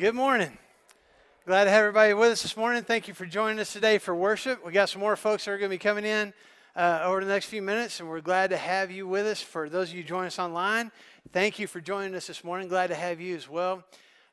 [0.00, 0.56] Good morning.
[1.44, 2.82] Glad to have everybody with us this morning.
[2.84, 4.64] Thank you for joining us today for worship.
[4.64, 6.32] We got some more folks that are going to be coming in
[6.74, 9.42] uh, over the next few minutes, and we're glad to have you with us.
[9.42, 10.90] For those of you joining us online,
[11.34, 12.66] thank you for joining us this morning.
[12.66, 13.84] Glad to have you as well.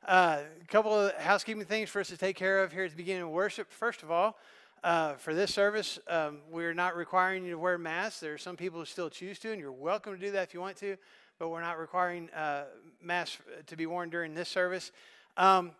[0.06, 2.96] Uh, a couple of housekeeping things for us to take care of here at the
[2.96, 3.70] beginning of worship.
[3.70, 4.38] First of all,
[4.82, 8.20] uh, for this service, um, we're not requiring you to wear masks.
[8.20, 10.54] There are some people who still choose to, and you're welcome to do that if
[10.54, 10.96] you want to,
[11.38, 12.64] but we're not requiring uh,
[13.02, 14.92] masks to be worn during this service.
[15.38, 15.70] Um,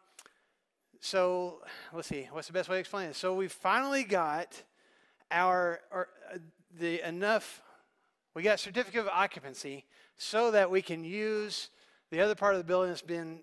[1.01, 1.59] so
[1.93, 3.17] let's see, what's the best way to explain it?
[3.17, 4.63] So we finally got
[5.33, 6.39] our, our uh,
[6.79, 7.61] the enough.
[8.35, 9.85] We got certificate of occupancy
[10.17, 11.71] so that we can use
[12.13, 13.41] the other part of the building that's been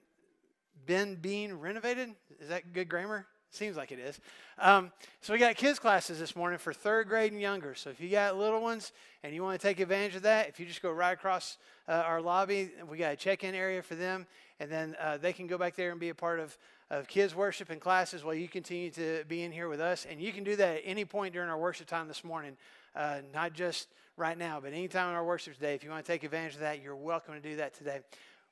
[0.85, 2.11] been being renovated.
[2.39, 3.25] Is that good grammar?
[3.49, 4.19] Seems like it is.
[4.59, 4.91] Um,
[5.21, 7.73] so we got kids classes this morning for third grade and younger.
[7.73, 8.91] So if you got little ones
[9.23, 11.57] and you want to take advantage of that, if you just go right across
[11.87, 14.27] uh, our lobby, we got a check-in area for them,
[14.59, 16.57] and then uh, they can go back there and be a part of,
[16.89, 20.05] of kids worship and classes while you continue to be in here with us.
[20.09, 22.55] And you can do that at any point during our worship time this morning,
[22.95, 25.75] uh, not just right now, but anytime in our worship today.
[25.75, 27.99] If you want to take advantage of that, you're welcome to do that today.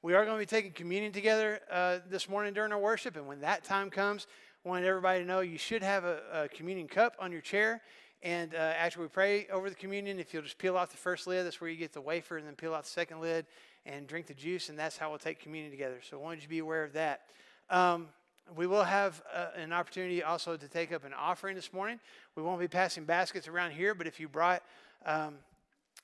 [0.02, 3.26] We are going to be taking communion together uh, this morning during our worship, and
[3.26, 4.28] when that time comes,
[4.66, 7.82] I want everybody to know you should have a, a communion cup on your chair.
[8.22, 11.28] And uh, after we pray over the communion, if you'll just peel off the first
[11.28, 13.46] lid, that's where you get the wafer, and then peel off the second lid
[13.86, 16.00] and drink the juice, and that's how we'll take communion together.
[16.10, 17.22] So I wanted you to be aware of that.
[17.70, 18.08] Um,
[18.56, 22.00] we will have uh, an opportunity also to take up an offering this morning.
[22.36, 24.64] We won't be passing baskets around here, but if you brought
[25.06, 25.36] um,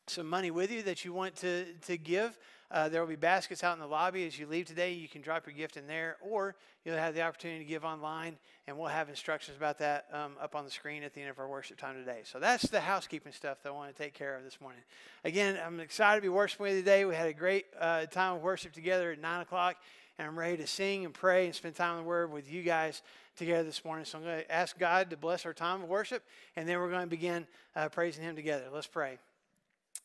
[0.09, 2.37] some money with you that you want to, to give,
[2.71, 4.93] uh, there will be baskets out in the lobby as you leave today.
[4.93, 8.37] You can drop your gift in there, or you'll have the opportunity to give online,
[8.67, 11.39] and we'll have instructions about that um, up on the screen at the end of
[11.39, 12.19] our worship time today.
[12.23, 14.81] So that's the housekeeping stuff that I want to take care of this morning.
[15.23, 17.05] Again, I'm excited to be worshiping with you today.
[17.05, 19.77] We had a great uh, time of worship together at 9 o'clock,
[20.19, 22.61] and I'm ready to sing and pray and spend time in the Word with you
[22.61, 23.01] guys
[23.35, 24.05] together this morning.
[24.05, 26.23] So I'm going to ask God to bless our time of worship,
[26.55, 28.65] and then we're going to begin uh, praising Him together.
[28.71, 29.17] Let's pray.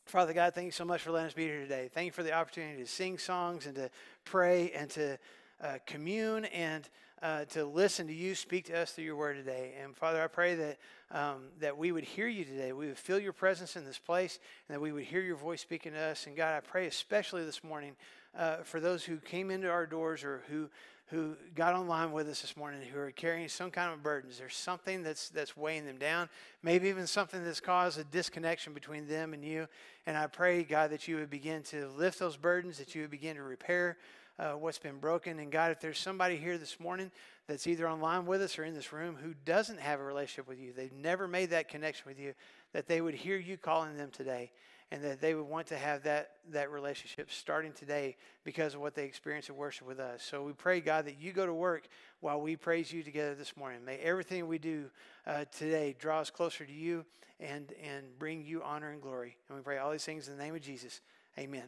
[0.05, 1.89] Father God, thank you so much for letting us be here today.
[1.91, 3.89] Thank you for the opportunity to sing songs and to
[4.23, 5.17] pray and to
[5.59, 6.87] uh, commune and
[7.23, 9.73] uh, to listen to you speak to us through your word today.
[9.81, 10.77] And Father, I pray that
[11.09, 12.71] um, that we would hear you today.
[12.71, 15.61] We would feel your presence in this place, and that we would hear your voice
[15.61, 16.27] speaking to us.
[16.27, 17.95] And God, I pray especially this morning
[18.37, 20.69] uh, for those who came into our doors or who
[21.07, 24.39] who got online with us this morning who are carrying some kind of burdens.
[24.39, 26.29] There's something that's that's weighing them down,
[26.63, 29.67] maybe even something that's caused a disconnection between them and you.
[30.07, 33.11] And I pray, God, that you would begin to lift those burdens, that you would
[33.11, 33.97] begin to repair
[34.39, 35.39] uh, what's been broken.
[35.39, 37.11] And God, if there's somebody here this morning
[37.47, 40.59] that's either online with us or in this room who doesn't have a relationship with
[40.59, 42.33] you, they've never made that connection with you,
[42.73, 44.51] that they would hear you calling them today
[44.91, 48.93] and that they would want to have that, that relationship starting today because of what
[48.93, 50.23] they experience in worship with us.
[50.23, 51.87] So we pray, God, that you go to work
[52.19, 53.83] while we praise you together this morning.
[53.83, 54.85] May everything we do
[55.25, 57.03] uh, today draw us closer to you
[57.39, 59.37] and, and bring you honor and glory.
[59.49, 61.01] And we pray all these things in the name of Jesus.
[61.37, 61.65] Amen.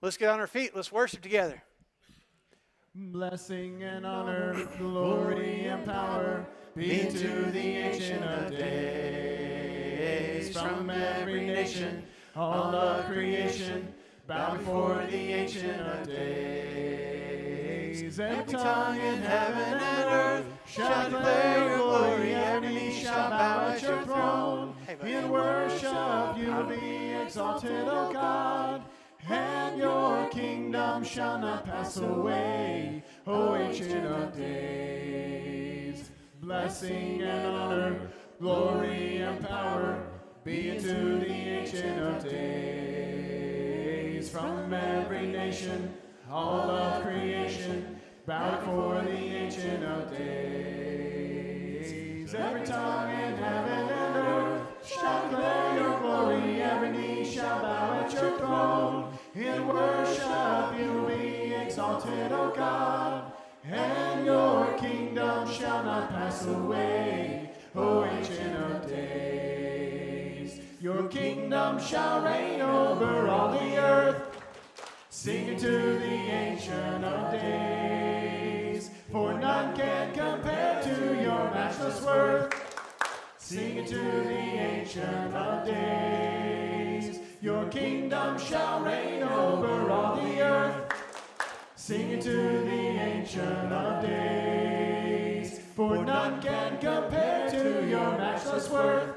[0.00, 0.74] Let's get on our feet.
[0.74, 1.62] Let's worship together.
[2.94, 12.04] Blessing and honor, glory and power be to the Ancient of Days from every nation
[12.36, 13.94] all of creation
[14.26, 17.40] bow before the Ancient of Days.
[18.20, 22.34] Every tongue in heaven and earth shall declare your glory.
[22.34, 24.74] Every knee shall bow at your throne.
[25.02, 28.82] In worship you will be exalted, O God.
[29.28, 36.10] And your kingdom shall not pass away, O Ancient of Days.
[36.40, 40.05] Blessing and honor, glory and power
[40.46, 42.56] be it to the Ancient of Days.
[44.30, 45.92] From every nation,
[46.30, 51.42] all of creation, bow before the Ancient of Days.
[52.32, 56.62] Every tongue in heaven and earth shall declare your glory.
[56.62, 59.18] Every knee shall bow at your throne.
[59.34, 63.32] In worship you be exalted, O God.
[63.64, 68.35] And your kingdom shall not pass away, O Ancient.
[70.86, 74.22] Your kingdom shall reign over all the earth.
[75.10, 82.54] Sing it to the Ancient of Days, for none can compare to your matchless worth.
[83.36, 90.92] Sing it to the Ancient of Days, your kingdom shall reign over all the earth.
[91.74, 99.15] Sing to the Ancient of Days, for none can compare to your matchless worth.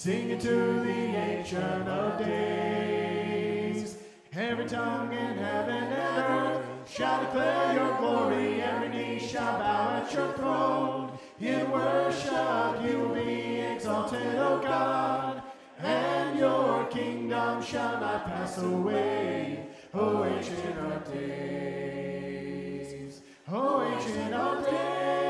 [0.00, 3.96] Sing it to the Ancient of Days.
[4.32, 8.62] Every tongue in heaven and earth shall declare your glory.
[8.62, 11.18] Every knee shall bow at your throne.
[11.40, 15.42] In worship you will be exalted, O God,
[15.80, 19.66] and your kingdom shall not pass away.
[19.94, 25.27] O ancient of days, O ancient of days,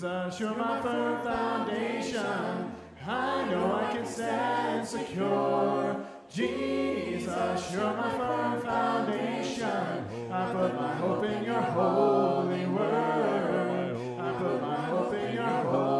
[0.00, 2.74] Jesus, you're my firm foundation.
[3.06, 6.06] I know I can stand secure.
[6.26, 10.32] Jesus, you're my firm foundation.
[10.32, 13.96] I put my hope in your holy word.
[14.18, 15.99] I put my hope in your holy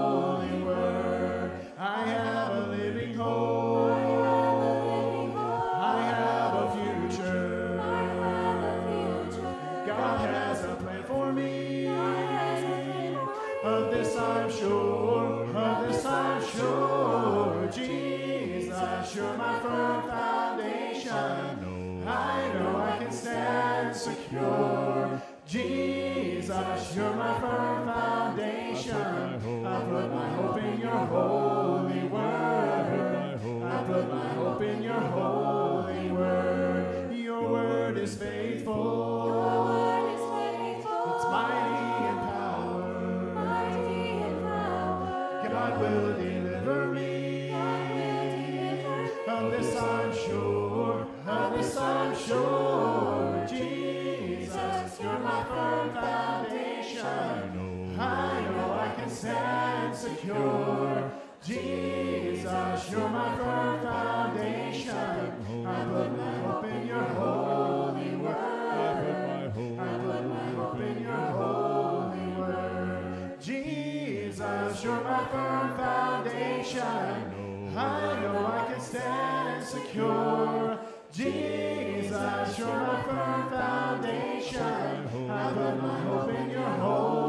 [60.20, 61.12] secure.
[61.44, 65.66] Jesus, you're my firm foundation.
[65.66, 68.36] I put my hope in your holy word.
[68.36, 73.40] I put my hope in your holy word.
[73.40, 77.74] Jesus, you're my firm foundation.
[77.76, 80.78] I know I can stand secure.
[81.12, 85.30] Jesus, you're my firm foundation.
[85.30, 87.19] I put my hope in your holy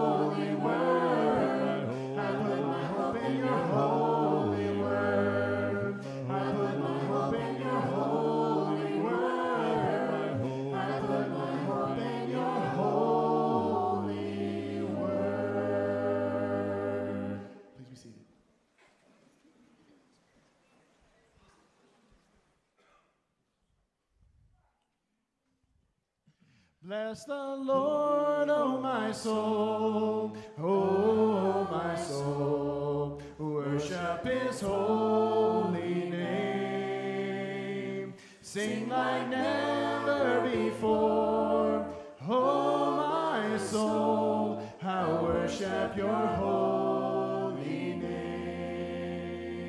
[26.91, 38.13] Bless the Lord, oh my soul, oh my soul, worship his holy name.
[38.41, 41.87] Sing like never before,
[42.27, 49.63] oh my soul, I worship your holy name.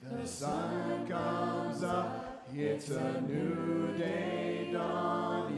[0.00, 5.53] The sun comes up, it's a new day dawning.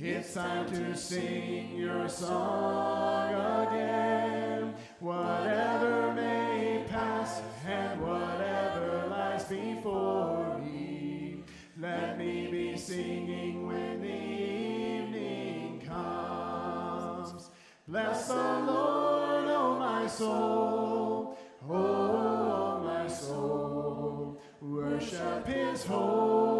[0.00, 3.34] It's time to sing your song
[3.66, 4.74] again.
[5.00, 11.42] Whatever may pass and whatever lies before me,
[11.80, 17.50] let me be singing when the evening comes.
[17.88, 21.36] Bless the Lord, oh my soul,
[21.68, 26.57] oh my soul, worship his holy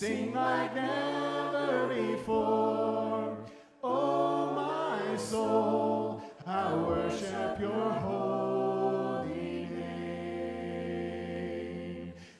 [0.00, 3.36] Sing like never before,
[3.84, 10.94] oh my soul, I worship your holy name.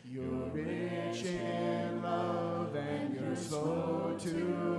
[0.02, 4.69] You're rich in love and you're slow to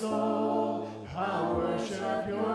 [0.00, 2.49] soul, I worship your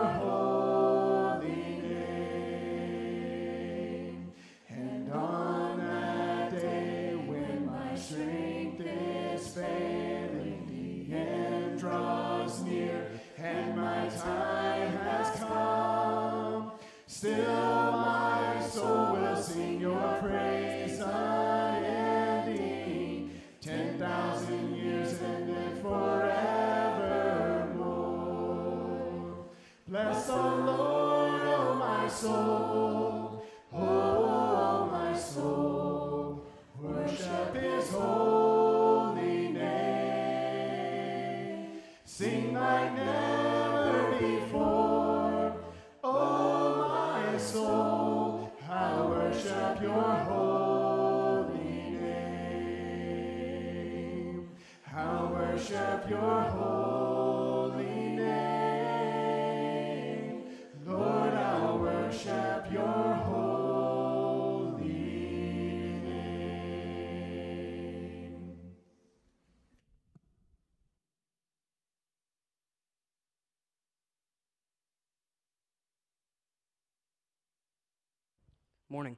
[78.88, 79.16] Morning.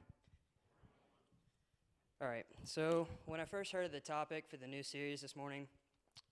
[2.19, 5.35] All right, so when I first heard of the topic for the new series this
[5.35, 5.67] morning,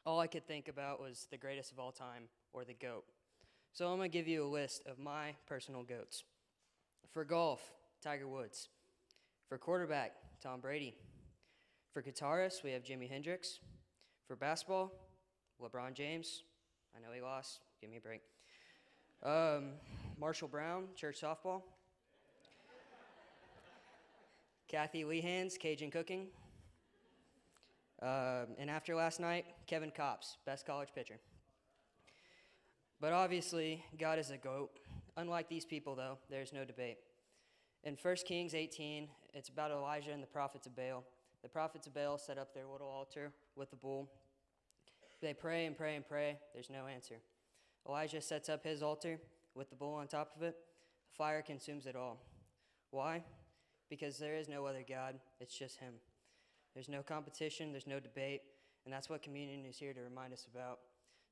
[0.08, 2.24] all I could think about was the greatest of all time,
[2.54, 3.04] or the GOAT.
[3.74, 6.24] So I'm going to give you a list of my personal GOATs.
[7.12, 8.70] For golf, Tiger Woods.
[9.50, 10.96] For quarterback, Tom Brady.
[11.92, 13.60] For guitarist, we have Jimi Hendrix.
[14.30, 14.94] For basketball,
[15.62, 16.44] LeBron James.
[16.96, 17.60] I know he lost.
[17.82, 18.22] Give me a break.
[19.24, 19.74] Um,
[20.18, 21.64] Marshall Brown, church softball.
[24.70, 26.28] Kathy Lehans, Cajun Cooking.
[28.02, 31.18] Um, and after last night, Kevin Kopps, best college pitcher.
[33.00, 34.72] But obviously, God is a goat.
[35.16, 36.98] Unlike these people, though, there's no debate.
[37.84, 41.04] In 1 Kings 18, it's about Elijah and the prophets of Baal.
[41.42, 44.10] The prophets of Baal set up their little altar with the bull.
[45.22, 46.38] They pray and pray and pray.
[46.54, 47.16] There's no answer.
[47.88, 49.20] Elijah sets up his altar
[49.56, 50.56] with the bull on top of it.
[51.18, 52.22] Fire consumes it all.
[52.92, 53.24] Why?
[53.90, 55.94] Because there is no other God, it's just Him.
[56.78, 58.42] There's no competition, there's no debate,
[58.86, 60.78] and that's what communion is here to remind us about.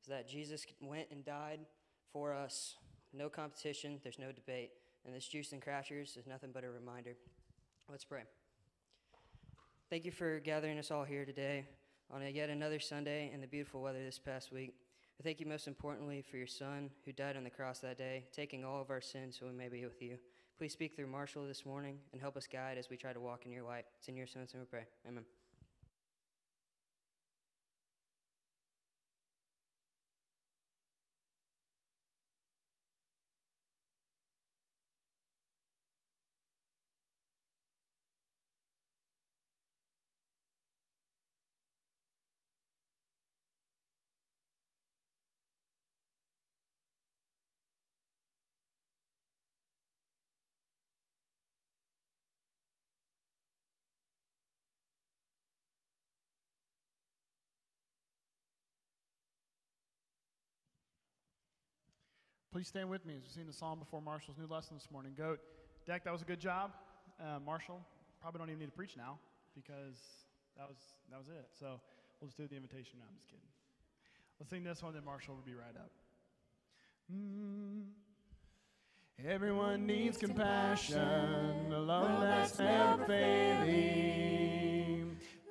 [0.01, 1.59] Is that Jesus went and died
[2.11, 2.77] for us.
[3.13, 4.71] No competition, there's no debate.
[5.05, 7.11] And this juice and crashers is nothing but a reminder.
[7.87, 8.23] Let's pray.
[9.91, 11.67] Thank you for gathering us all here today
[12.09, 14.73] on yet another Sunday in the beautiful weather this past week.
[15.19, 18.23] I thank you most importantly for your Son who died on the cross that day,
[18.33, 20.17] taking all of our sins so we may be with you.
[20.57, 23.45] Please speak through Marshall this morning and help us guide as we try to walk
[23.45, 23.85] in your light.
[23.99, 24.85] It's in your son's name we pray.
[25.05, 25.25] Amen.
[62.55, 65.11] Please stand with me as we sing the psalm before Marshall's new lesson this morning.
[65.17, 65.41] Goat,
[65.85, 66.71] Deck, that was a good job.
[67.19, 67.81] Uh, Marshall,
[68.21, 69.19] probably don't even need to preach now
[69.53, 70.23] because
[70.55, 70.77] that was
[71.11, 71.49] that was it.
[71.59, 71.81] So
[72.21, 73.07] we'll just do the invitation now.
[73.09, 73.43] I'm just kidding.
[74.39, 75.91] Let's sing this one, then Marshall will be right up.
[77.13, 77.87] Mm.
[79.27, 83.97] Everyone needs compassion, a love that's never failing.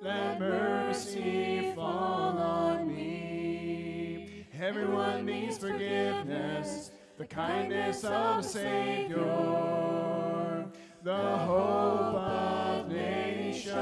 [0.01, 4.47] Let mercy fall on me.
[4.59, 9.15] Everyone needs forgiveness, the kindness of a Savior,
[11.01, 13.73] the hope of nations.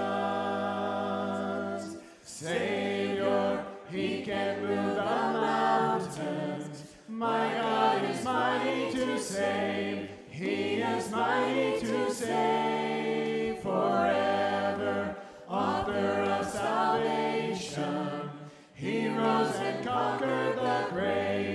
[2.21, 6.83] Savior, He can move the mountains.
[7.07, 10.09] My God is mighty to save.
[10.29, 15.15] He is mighty to save forever.
[15.47, 18.29] Author of salvation.
[18.75, 21.52] He rose and conquered the grave.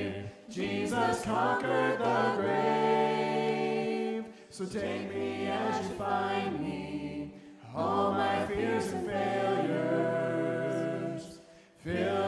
[0.59, 4.25] Jesus conquered the grave.
[4.51, 7.33] So take me as you find me.
[7.73, 10.19] All my fears and failures.
[11.85, 12.28] Fill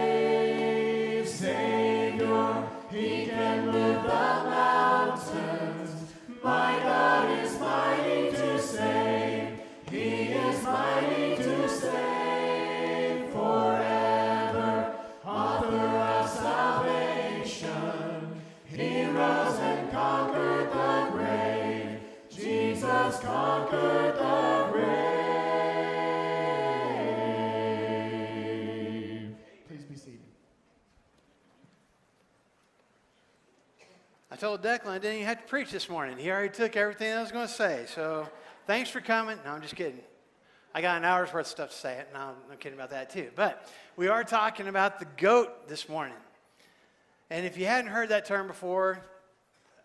[34.41, 36.17] Told Declan I didn't even have to preach this morning.
[36.17, 37.85] He already took everything I was going to say.
[37.93, 38.27] So
[38.65, 39.37] thanks for coming.
[39.45, 39.99] No, I'm just kidding.
[40.73, 42.03] I got an hour's worth of stuff to say.
[42.11, 43.29] No, I'm kidding about that too.
[43.35, 46.17] But we are talking about the goat this morning.
[47.29, 49.05] And if you hadn't heard that term before,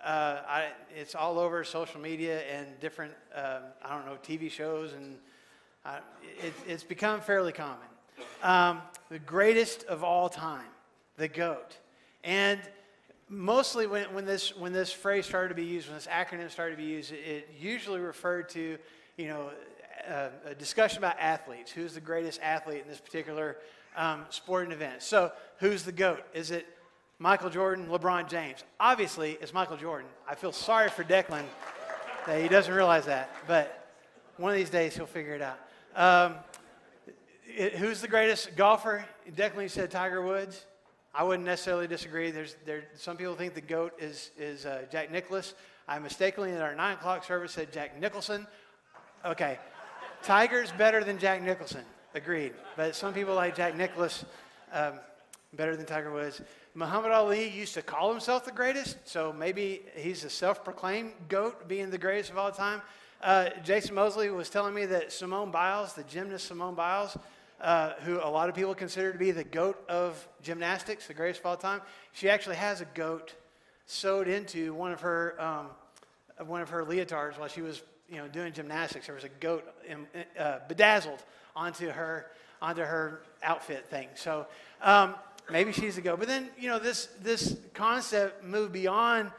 [0.04, 4.92] uh, I, it's all over social media and different, um, I don't know, TV shows,
[4.92, 5.16] and
[5.84, 5.98] uh,
[6.42, 7.88] it, it's become fairly common.
[8.42, 10.68] Um, the greatest of all time,
[11.16, 11.76] the goat.
[12.24, 12.60] And
[13.28, 16.76] mostly when, when, this, when this phrase started to be used, when this acronym started
[16.76, 18.78] to be used, it, it usually referred to,
[19.16, 19.50] you know,
[20.08, 21.70] a, a discussion about athletes.
[21.70, 23.56] Who's the greatest athlete in this particular
[23.96, 25.02] um, sporting event?
[25.02, 26.22] So, who's the GOAT?
[26.34, 26.66] Is it
[27.18, 28.62] Michael Jordan, LeBron James?
[28.78, 30.08] Obviously, it's Michael Jordan.
[30.28, 31.44] I feel sorry for Declan
[32.26, 33.88] that he doesn't realize that, but
[34.36, 35.58] one of these days he'll figure it out.
[35.94, 36.34] Um,
[37.46, 39.04] it, who's the greatest golfer?
[39.34, 40.66] Declan said Tiger Woods.
[41.14, 42.30] I wouldn't necessarily disagree.
[42.30, 45.54] There's, there, some people think the GOAT is, is uh, Jack Nicklaus.
[45.88, 48.46] I mistakenly in our 9 o'clock service said Jack Nicholson.
[49.24, 49.58] Okay.
[50.22, 51.84] Tiger's better than Jack Nicholson.
[52.14, 52.52] Agreed.
[52.76, 54.26] But some people like Jack Nicklaus
[54.72, 54.94] um,
[55.54, 56.42] better than Tiger Woods.
[56.76, 61.66] Muhammad Ali used to call himself the greatest, so maybe he's a self proclaimed GOAT,
[61.66, 62.82] being the greatest of all time.
[63.22, 67.16] Uh, Jason Mosley was telling me that Simone Biles, the gymnast Simone Biles,
[67.62, 71.40] uh, who a lot of people consider to be the goat of gymnastics, the greatest
[71.40, 71.80] of all time.
[72.12, 73.32] She actually has a goat
[73.86, 75.68] sewed into one of her um,
[76.46, 79.06] one of her leotards while she was you know doing gymnastics.
[79.06, 80.06] There was a goat in,
[80.38, 81.24] uh, bedazzled
[81.56, 82.26] onto her
[82.60, 84.08] onto her outfit thing.
[84.14, 84.46] So
[84.82, 85.14] um,
[85.50, 86.18] maybe she's a goat.
[86.18, 89.30] But then you know this this concept moved beyond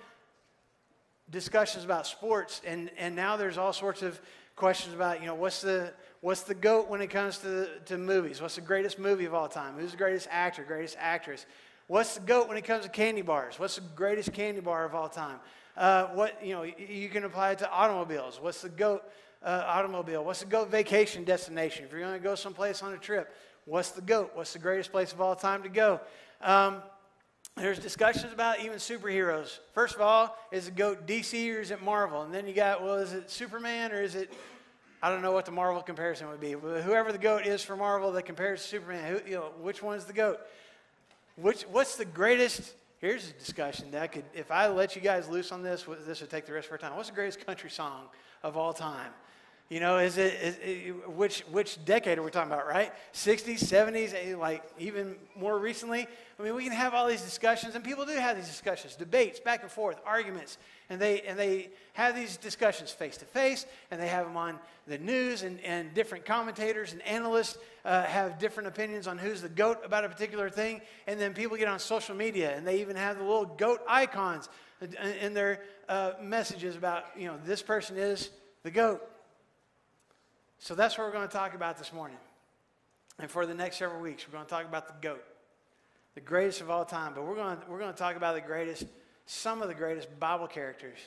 [1.29, 4.19] discussions about sports, and and now there's all sorts of
[4.55, 8.41] questions about you know what's the What's the GOAT when it comes to, to movies?
[8.41, 9.75] What's the greatest movie of all time?
[9.75, 11.45] Who's the greatest actor, greatest actress?
[11.85, 13.59] What's the GOAT when it comes to candy bars?
[13.59, 15.37] What's the greatest candy bar of all time?
[15.77, 18.39] Uh, what, you know, you can apply it to automobiles.
[18.41, 19.03] What's the GOAT
[19.43, 20.23] uh, automobile?
[20.23, 21.85] What's the GOAT vacation destination?
[21.85, 23.31] If you're going to go someplace on a trip,
[23.67, 24.31] what's the GOAT?
[24.33, 26.01] What's the greatest place of all time to go?
[26.41, 26.81] Um,
[27.55, 29.59] there's discussions about even superheroes.
[29.73, 32.23] First of all, is the GOAT DC or is it Marvel?
[32.23, 34.33] And then you got, well, is it Superman or is it
[35.01, 36.53] I don't know what the Marvel comparison would be.
[36.53, 40.05] Whoever the goat is for Marvel that compares to Superman, who, you know, which one's
[40.05, 40.39] the goat?
[41.35, 42.73] Which, what's the greatest?
[42.99, 46.21] Here's a discussion that I could, if I let you guys loose on this, this
[46.21, 46.95] would take the rest of our time.
[46.95, 48.05] What's the greatest country song
[48.41, 49.11] of all time?
[49.69, 52.93] You know, is it, is it, which which decade are we talking about, right?
[53.13, 56.07] 60s, 70s, eh, like even more recently.
[56.39, 59.41] I mean, we can have all these discussions, and people do have these discussions, debates,
[59.41, 60.57] back and forth, arguments,
[60.89, 64.57] and they and they have these discussions face to face, and they have them on
[64.87, 69.49] the news, and, and different commentators and analysts uh, have different opinions on who's the
[69.49, 72.95] goat about a particular thing, and then people get on social media, and they even
[72.95, 74.47] have the little goat icons
[75.21, 78.29] in their uh, messages about you know this person is
[78.63, 79.01] the goat.
[80.59, 82.17] So that's what we're going to talk about this morning.
[83.19, 85.23] And for the next several weeks, we're going to talk about the GOAT,
[86.15, 87.13] the greatest of all time.
[87.15, 88.85] But we're going to, we're going to talk about the greatest,
[89.25, 90.97] some of the greatest Bible characters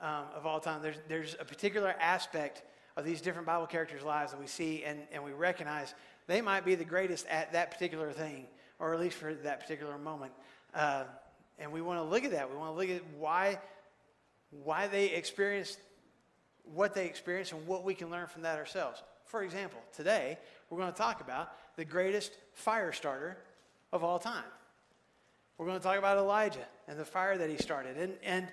[0.00, 0.82] um, of all time.
[0.82, 2.62] There's, there's a particular aspect
[2.96, 5.94] of these different Bible characters' lives that we see and, and we recognize
[6.26, 8.46] they might be the greatest at that particular thing,
[8.78, 10.32] or at least for that particular moment.
[10.74, 11.04] Uh,
[11.58, 12.50] and we want to look at that.
[12.50, 13.58] We want to look at why,
[14.50, 15.78] why they experienced
[16.74, 19.02] what they experience and what we can learn from that ourselves.
[19.26, 20.38] For example, today
[20.70, 23.36] we're going to talk about the greatest fire starter
[23.92, 24.44] of all time.
[25.56, 27.96] We're going to talk about Elijah and the fire that he started.
[27.96, 28.48] And, and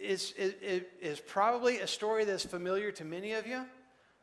[0.00, 3.64] it's, it, it is probably a story that's familiar to many of you.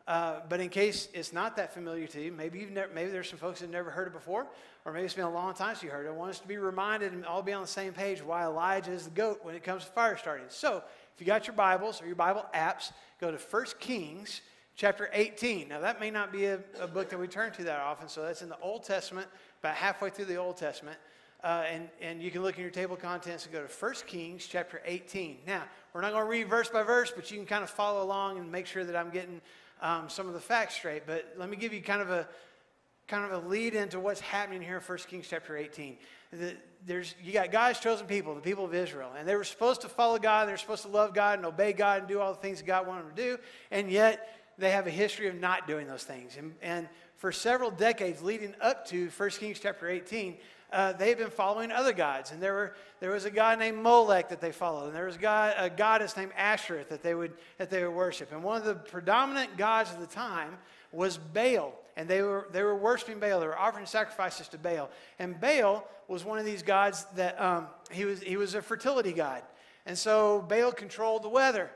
[0.08, 3.30] Uh, but in case it's not that familiar to you, maybe you've never, maybe there's
[3.30, 4.48] some folks that have never heard it before,
[4.84, 6.10] or maybe it's been a long time since you heard it.
[6.10, 8.92] I want us to be reminded and all be on the same page why Elijah
[8.92, 10.48] is the goat when it comes to fire starting.
[10.50, 14.42] So, if you got your Bibles or your Bible apps, go to 1 Kings
[14.76, 15.68] chapter 18.
[15.68, 18.24] Now, that may not be a, a book that we turn to that often, so
[18.24, 19.28] that's in the Old Testament,
[19.60, 20.98] about halfway through the Old Testament.
[21.44, 23.94] Uh, and, and you can look in your table of contents and go to 1
[24.08, 25.40] Kings chapter 18.
[25.48, 28.04] Now, we're not going to read verse by verse, but you can kind of follow
[28.04, 29.42] along and make sure that I'm getting
[29.82, 31.08] um, some of the facts straight.
[31.08, 32.28] But let me give you kind of a
[33.12, 35.98] kind of a lead into what's happening here in 1 Kings chapter 18.
[36.32, 39.82] The, there's, you got God's chosen people, the people of Israel, and they were supposed
[39.82, 42.32] to follow God, they were supposed to love God and obey God and do all
[42.32, 43.38] the things God wanted them to do,
[43.70, 46.38] and yet they have a history of not doing those things.
[46.38, 50.38] And, and for several decades leading up to 1 Kings chapter 18,
[50.72, 52.32] uh, they've been following other gods.
[52.32, 54.88] And there, were, there was a god named Molech that they followed.
[54.88, 57.94] And there was a, god, a goddess named Ashereth that they, would, that they would
[57.94, 58.32] worship.
[58.32, 60.58] And one of the predominant gods of the time
[60.94, 61.74] was Baal.
[62.02, 63.40] And they were, they were worshiping Baal.
[63.40, 64.90] They were offering sacrifices to Baal.
[65.20, 69.14] And Baal was one of these gods that um, he, was, he was a fertility
[69.14, 69.44] god.
[69.86, 71.70] And so Baal controlled the weather.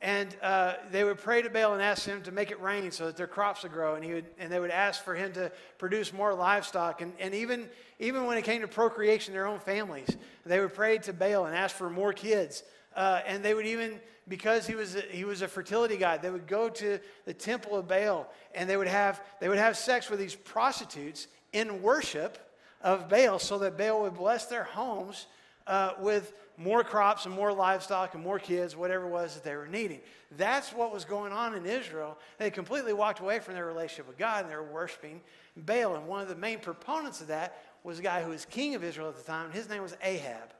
[0.00, 3.04] And uh, they would pray to Baal and ask him to make it rain so
[3.04, 3.94] that their crops would grow.
[3.94, 7.02] And, he would, and they would ask for him to produce more livestock.
[7.02, 10.96] And, and even, even when it came to procreation, their own families, they would pray
[10.96, 12.62] to Baal and ask for more kids.
[12.94, 16.30] Uh, and they would even, because he was, a, he was a fertility god, they
[16.30, 20.10] would go to the temple of Baal and they would have, they would have sex
[20.10, 22.38] with these prostitutes in worship
[22.82, 25.26] of Baal so that Baal would bless their homes
[25.66, 29.54] uh, with more crops and more livestock and more kids, whatever it was that they
[29.54, 30.00] were needing.
[30.36, 32.18] That's what was going on in Israel.
[32.38, 35.20] They completely walked away from their relationship with God and they were worshiping
[35.56, 35.94] Baal.
[35.94, 38.82] And one of the main proponents of that was a guy who was king of
[38.82, 39.52] Israel at the time.
[39.52, 40.52] His name was Ahab.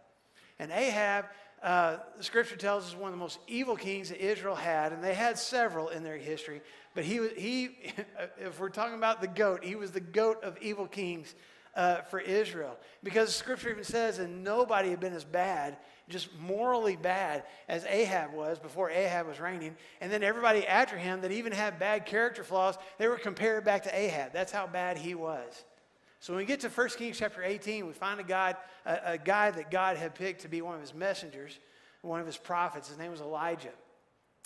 [0.59, 1.27] And Ahab,
[1.63, 5.03] uh, the scripture tells us, one of the most evil kings that Israel had, and
[5.03, 6.61] they had several in their history.
[6.95, 7.71] But he, he
[8.39, 11.35] if we're talking about the goat, he was the goat of evil kings
[11.75, 12.77] uh, for Israel.
[13.03, 15.77] Because scripture even says, and nobody had been as bad,
[16.09, 19.77] just morally bad, as Ahab was before Ahab was reigning.
[20.01, 23.85] And then everybody after him that even had bad character flaws, they were compared back
[23.85, 24.33] to Ahab.
[24.33, 25.65] That's how bad he was.
[26.21, 29.19] So when we get to 1 Kings chapter 18, we find a, God, a, a
[29.19, 31.59] guy that God had picked to be one of his messengers,
[32.03, 32.89] one of his prophets.
[32.89, 33.73] His name was Elijah.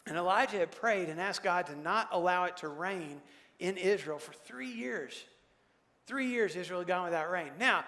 [0.06, 3.22] And Elijah had prayed and asked God to not allow it to rain
[3.58, 5.24] in Israel for three years.
[6.06, 7.50] Three years Israel had gone without rain.
[7.58, 7.84] Now,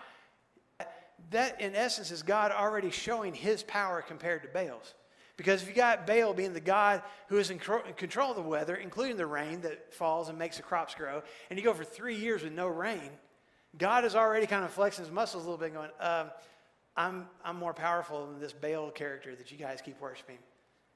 [1.31, 4.94] that in essence is God already showing his power compared to Baal's.
[5.37, 8.77] Because if you got Baal being the God who is in control of the weather,
[8.77, 12.14] including the rain that falls and makes the crops grow, and you go for three
[12.14, 13.11] years with no rain,
[13.78, 16.30] God is already kind of flexing his muscles a little bit, going, um,
[16.96, 20.38] I'm, I'm more powerful than this Baal character that you guys keep worshiping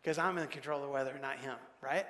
[0.02, 2.06] because I'm in control of the weather, not him, right?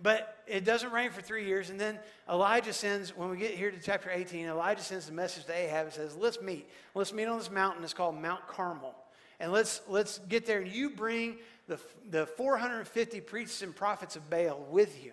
[0.00, 1.70] But it doesn't rain for three years.
[1.70, 5.44] And then Elijah sends, when we get here to chapter 18, Elijah sends a message
[5.46, 6.68] to Ahab and says, Let's meet.
[6.94, 7.84] Let's meet on this mountain.
[7.84, 8.94] It's called Mount Carmel.
[9.38, 10.60] And let's, let's get there.
[10.60, 11.78] And you bring the,
[12.10, 15.12] the 450 priests and prophets of Baal with you.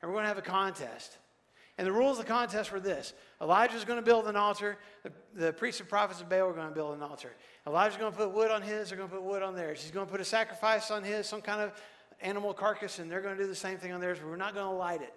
[0.00, 1.18] And we're going to have a contest.
[1.78, 4.78] And the rules of the contest were this Elijah's going to build an altar.
[5.04, 7.34] The, the priests and prophets of Baal are going to build an altar.
[7.66, 9.80] Elijah's going to put wood on his, they're going to put wood on theirs.
[9.80, 11.72] He's going to put a sacrifice on his, some kind of
[12.20, 14.54] animal carcass and they're going to do the same thing on theirs, but we're not
[14.54, 15.14] going to light it.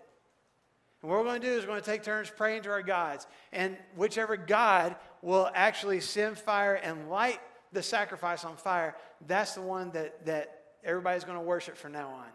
[1.02, 2.84] And what we're going to do is we're going to take turns praying to our
[2.84, 3.26] gods.
[3.52, 7.40] And whichever God will actually send fire and light
[7.74, 8.96] the sacrifice on fire,
[9.26, 12.28] that's the one that, that everybody's going to worship from now on.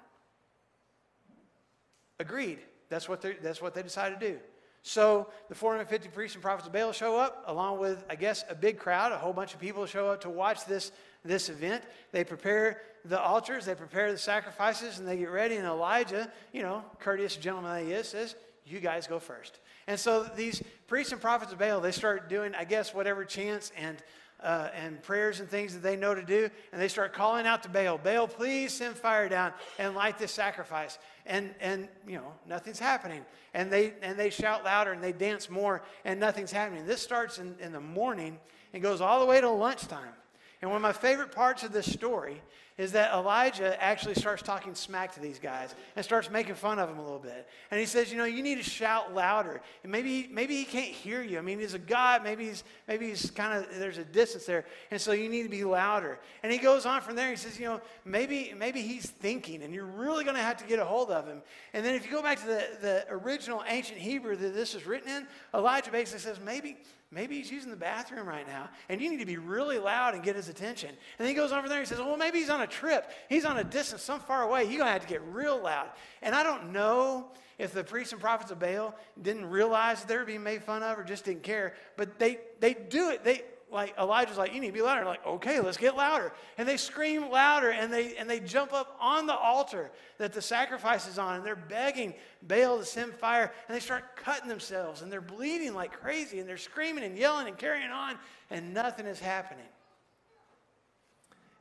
[2.19, 2.59] Agreed.
[2.89, 4.39] That's what, that's what they decided to do.
[4.83, 8.55] So the 450 priests and prophets of Baal show up, along with, I guess, a
[8.55, 9.11] big crowd.
[9.11, 10.93] A whole bunch of people show up to watch this,
[11.25, 11.83] this event.
[12.13, 15.57] They prepare the altars, they prepare the sacrifices, and they get ready.
[15.57, 19.59] And Elijah, you know, courteous gentleman that he is, says, You guys go first.
[19.89, 23.73] And so these priests and prophets of Baal, they start doing, I guess, whatever chants
[23.77, 24.01] and
[24.43, 27.63] uh, and prayers and things that they know to do, and they start calling out
[27.63, 30.99] to Baal, Baal, please send fire down and light this sacrifice.
[31.25, 33.25] And, and you know, nothing's happening.
[33.55, 36.87] And they, and they shout louder and they dance more, and nothing's happening.
[36.87, 38.39] This starts in, in the morning
[38.73, 40.13] and goes all the way to lunchtime.
[40.61, 42.41] And one of my favorite parts of this story
[42.79, 46.89] is that Elijah actually starts talking smack to these guys and starts making fun of
[46.89, 47.49] them a little bit.
[47.71, 49.63] And he says, you know, you need to shout louder.
[49.83, 51.39] And maybe, maybe he can't hear you.
[51.39, 52.23] I mean, he's a God.
[52.23, 54.67] Maybe he's, maybe he's kind of, there's a distance there.
[54.91, 56.19] And so you need to be louder.
[56.43, 57.31] And he goes on from there.
[57.31, 60.67] He says, you know, maybe, maybe he's thinking and you're really going to have to
[60.67, 61.41] get a hold of him.
[61.73, 64.87] And then if you go back to the, the original ancient Hebrew that this is
[64.87, 66.77] written in, Elijah basically says, maybe,
[67.17, 70.23] Maybe he's using the bathroom right now, and you need to be really loud and
[70.23, 70.91] get his attention.
[70.91, 73.11] And then he goes over there and he says, Well, maybe he's on a trip.
[73.31, 74.65] He's on a distance, some far away.
[74.65, 75.89] You're going to have to get real loud.
[76.21, 80.27] And I don't know if the priests and prophets of Baal didn't realize they were
[80.27, 83.25] being made fun of or just didn't care, but they, they do it.
[83.25, 85.01] They, like Elijah's like, you need to be louder.
[85.01, 86.33] I'm Like, okay, let's get louder.
[86.57, 90.43] And they scream louder and they and they jump up on the altar that the
[90.43, 95.03] sacrifice is on, and they're begging Baal to send fire, and they start cutting themselves,
[95.03, 98.17] and they're bleeding like crazy, and they're screaming and yelling and carrying on,
[98.51, 99.67] and nothing is happening.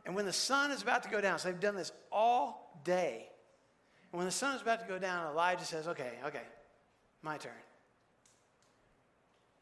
[0.05, 3.27] And when the sun is about to go down, so they've done this all day.
[4.11, 6.43] And when the sun is about to go down, Elijah says, Okay, okay,
[7.21, 7.51] my turn.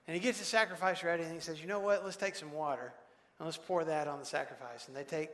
[0.07, 2.03] And he gets the sacrifice ready and he says, You know what?
[2.03, 2.93] Let's take some water
[3.39, 4.87] and let's pour that on the sacrifice.
[4.87, 5.29] And they take,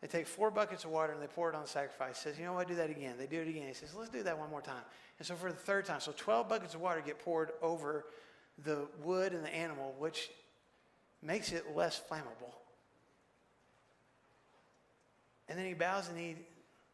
[0.00, 2.22] they take four buckets of water and they pour it on the sacrifice.
[2.22, 2.68] He says, You know what?
[2.68, 3.16] Do that again.
[3.18, 3.66] They do it again.
[3.66, 4.82] He says, Let's do that one more time.
[5.18, 8.04] And so for the third time, so 12 buckets of water get poured over
[8.64, 10.30] the wood and the animal, which
[11.22, 12.54] makes it less flammable.
[15.48, 16.36] And then he bows the knee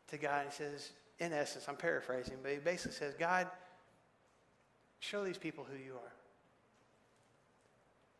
[0.09, 3.48] to God and he says, in essence, I'm paraphrasing, but he basically says, God,
[4.98, 6.12] show these people who you are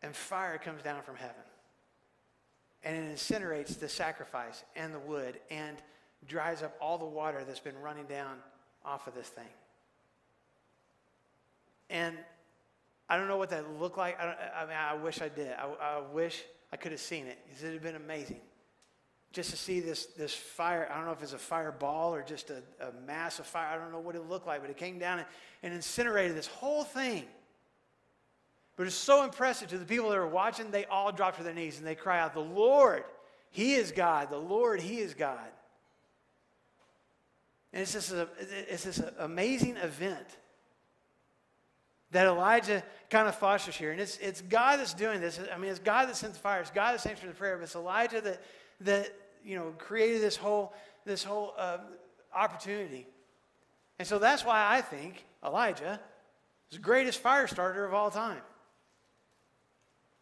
[0.03, 1.35] and fire comes down from heaven.
[2.85, 5.77] And it incinerates the sacrifice and the wood and
[6.27, 8.37] dries up all the water that's been running down
[8.85, 9.45] off of this thing.
[11.91, 12.17] And
[13.09, 14.19] I don't know what that looked like.
[14.19, 15.53] I, I mean, I wish I did.
[15.53, 18.41] I, I wish I could have seen it it would have been amazing.
[19.33, 22.51] Just to see this, this fire, I don't know if it's a fireball or just
[22.51, 23.69] a, a mass of fire.
[23.69, 25.29] I don't know what it looked like, but it came down and,
[25.63, 27.25] and incinerated this whole thing.
[28.83, 31.55] But it's so impressive to the people that are watching, they all drop to their
[31.55, 33.05] knees and they cry out, The Lord,
[33.53, 34.29] He is God.
[34.29, 35.39] The Lord, He is God.
[37.73, 38.13] And it's this,
[38.69, 40.27] it's this amazing event
[42.11, 43.93] that Elijah kind of fosters here.
[43.93, 45.39] And it's, it's God that's doing this.
[45.55, 46.61] I mean, it's God that sends fire.
[46.61, 47.59] It's God that answers the prayer.
[47.59, 48.43] But it's Elijah that,
[48.81, 49.15] that
[49.45, 51.79] you know, created this whole, this whole uh,
[52.35, 53.07] opportunity.
[54.01, 56.01] And so that's why I think Elijah
[56.69, 58.41] is the greatest fire starter of all time.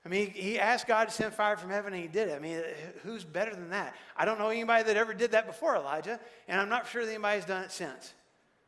[0.04, 2.34] I mean, he asked God to send fire from heaven and he did it.
[2.34, 2.62] I mean,
[3.02, 3.94] who's better than that?
[4.16, 7.10] I don't know anybody that ever did that before Elijah, and I'm not sure that
[7.10, 8.14] anybody's done it since.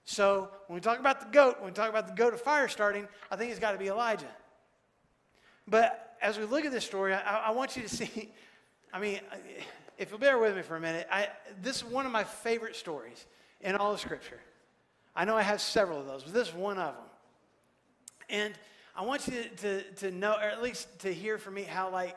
[0.05, 2.69] So when we talk about the goat, when we talk about the goat of fire
[2.69, 4.27] starting, I think it's got to be Elijah.
[5.67, 8.31] But as we look at this story, I, I, want you to see,
[8.93, 9.21] I mean,
[9.97, 11.29] if you'll bear with me for a minute, I,
[11.63, 13.27] this is one of my favorite stories
[13.61, 14.41] in all of Scripture.
[15.15, 17.05] I know I have several of those, but this is one of them.
[18.29, 18.55] And
[18.95, 22.17] I want you to, to, know, or at least to hear from me, how, like,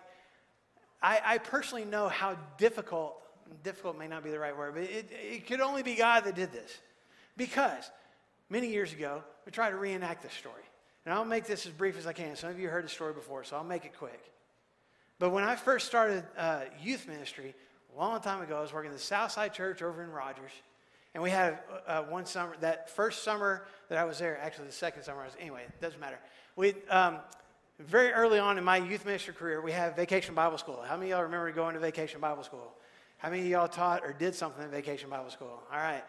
[1.01, 3.15] I, I personally know how difficult,
[3.63, 6.35] difficult may not be the right word, but it, it could only be God that
[6.35, 6.77] did this.
[7.38, 7.89] Because
[8.49, 10.63] many years ago, we tried to reenact this story.
[11.05, 12.35] And I'll make this as brief as I can.
[12.35, 14.19] Some of you heard the story before, so I'll make it quick.
[15.19, 17.53] But when I first started uh, youth ministry,
[17.95, 20.51] a long time ago, I was working at the Southside Church over in Rogers.
[21.15, 24.73] And we had uh, one summer, that first summer that I was there, actually the
[24.73, 26.19] second summer I was, anyway, it doesn't matter.
[26.58, 27.19] We, um,
[27.80, 30.84] very early on in my youth ministry career, we had Vacation Bible School.
[30.86, 32.69] How many of y'all remember going to Vacation Bible School?
[33.17, 35.63] How many of y'all taught or did something in Vacation Bible School?
[35.71, 36.04] All right.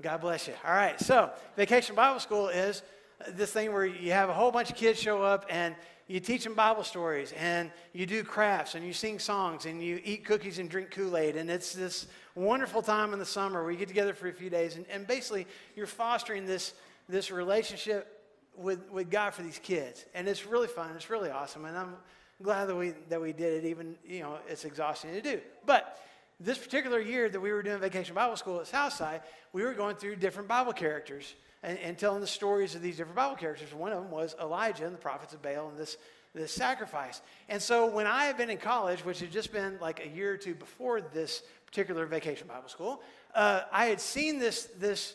[0.00, 0.54] God bless you.
[0.64, 1.00] All right.
[1.00, 2.84] So, Vacation Bible School is
[3.30, 5.74] this thing where you have a whole bunch of kids show up and
[6.08, 10.00] you teach them Bible stories and you do crafts and you sing songs and you
[10.04, 11.36] eat cookies and drink Kool Aid.
[11.36, 14.48] And it's this wonderful time in the summer where you get together for a few
[14.48, 14.76] days.
[14.76, 16.74] And, and basically, you're fostering this,
[17.08, 18.22] this relationship
[18.56, 20.04] with, with God for these kids.
[20.14, 20.92] And it's really fun.
[20.94, 21.64] It's really awesome.
[21.64, 21.96] And I'm
[22.42, 25.40] glad that we, that we did it, even, you know, it's exhausting to do.
[25.64, 25.98] But
[26.38, 29.96] this particular year that we were doing Vacation Bible School at Southside, we were going
[29.96, 33.72] through different Bible characters and, and telling the stories of these different Bible characters.
[33.74, 35.96] One of them was Elijah and the prophets of Baal and this,
[36.34, 37.22] this sacrifice.
[37.48, 40.32] And so when I had been in college, which had just been like a year
[40.32, 43.02] or two before this particular Vacation Bible School,
[43.34, 45.14] uh, I had seen this, this,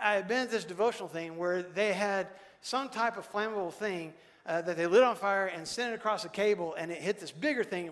[0.00, 2.28] I had been at this devotional thing where they had–
[2.66, 4.12] some type of flammable thing
[4.44, 7.20] uh, that they lit on fire and sent it across a cable and it hit
[7.20, 7.90] this bigger thing.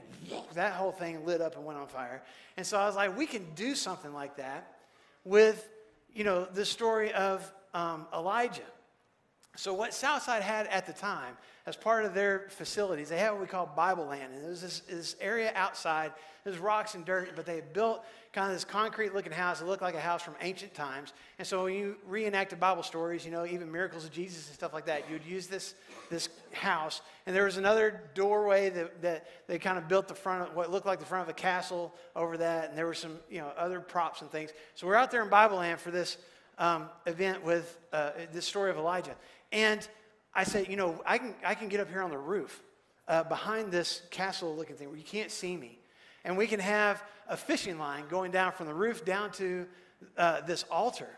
[0.54, 2.22] That whole thing lit up and went on fire.
[2.56, 4.78] And so I was like, we can do something like that
[5.24, 5.68] with,
[6.12, 8.62] you know, the story of um, Elijah.
[9.56, 13.40] So, what Southside had at the time, as part of their facilities, they had what
[13.40, 14.32] we call Bible land.
[14.34, 18.48] And it was this, this area outside, there's rocks and dirt, but they built kind
[18.48, 21.12] of this concrete looking house that looked like a house from ancient times.
[21.38, 24.74] And so, when you reenacted Bible stories, you know, even miracles of Jesus and stuff
[24.74, 25.76] like that, you'd use this,
[26.10, 27.00] this house.
[27.24, 30.72] And there was another doorway that, that they kind of built the front of what
[30.72, 32.70] looked like the front of a castle over that.
[32.70, 34.50] And there were some, you know, other props and things.
[34.74, 36.18] So, we're out there in Bible land for this
[36.58, 39.14] um, event with uh, this story of Elijah.
[39.52, 39.86] And
[40.34, 42.62] I said, you know, I can, I can get up here on the roof
[43.08, 45.78] uh, behind this castle looking thing where you can't see me.
[46.24, 49.66] And we can have a fishing line going down from the roof down to
[50.16, 51.08] uh, this altar.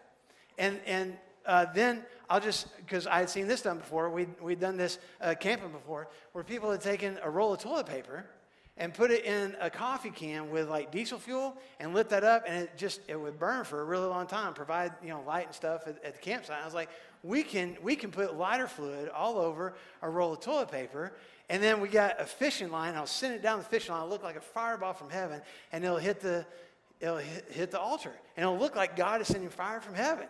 [0.59, 4.61] And, and uh, then I'll just, because I had seen this done before, we'd, we'd
[4.61, 8.27] done this uh, camping before, where people had taken a roll of toilet paper
[8.79, 12.45] and put it in a coffee can with like diesel fuel and lit that up
[12.47, 15.47] and it just it would burn for a really long time provide you know light
[15.47, 16.61] and stuff at, at the campsite.
[16.61, 16.91] I was like
[17.23, 21.13] we can we can put lighter fluid all over a roll of toilet paper
[21.49, 24.03] and then we got a fishing line i'll send it down the fishing line.
[24.03, 25.41] It'll look like a fireball from heaven
[25.73, 26.45] and it'll hit the
[27.01, 30.27] it'll hit, hit the altar and it'll look like god is sending fire from heaven.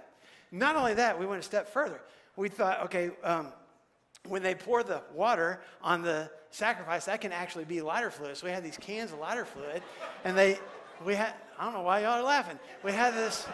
[0.52, 2.00] Not only that we went a step further.
[2.36, 3.48] We thought okay um,
[4.28, 8.36] when they pour the water on the sacrifice, that can actually be lighter fluid.
[8.36, 9.82] So we had these cans of lighter fluid,
[10.24, 10.58] and they,
[11.04, 12.58] we had, I don't know why y'all are laughing.
[12.82, 13.46] We had this,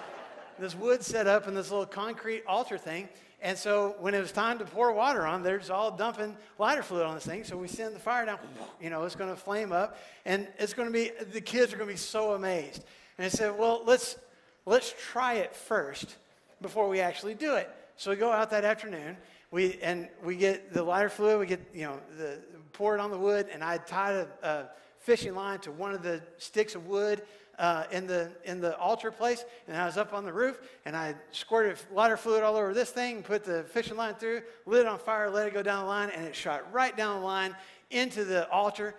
[0.58, 3.08] this wood set up in this little concrete altar thing.
[3.44, 6.82] And so when it was time to pour water on, they're just all dumping lighter
[6.85, 7.42] fluid on this thing.
[7.42, 8.38] So we send the fire down,
[8.80, 11.76] you know, it's going to flame up, and it's going to be, the kids are
[11.76, 12.85] going to be so amazed.
[13.18, 14.16] And I said, well, let's,
[14.64, 16.16] let's try it first
[16.61, 17.68] before we actually do it.
[17.96, 19.16] So we go out that afternoon,
[19.53, 22.41] we and we get the lighter fluid, we get you know the
[22.73, 24.65] pour it on the wood, and I tied a, a
[24.99, 27.23] fishing line to one of the sticks of wood
[27.59, 30.97] uh, in the in the altar place, and I was up on the roof, and
[30.97, 34.87] I squirted lighter fluid all over this thing, put the fishing line through, lit it
[34.87, 37.55] on fire, let it go down the line, and it shot right down the line
[37.91, 38.95] into the altar,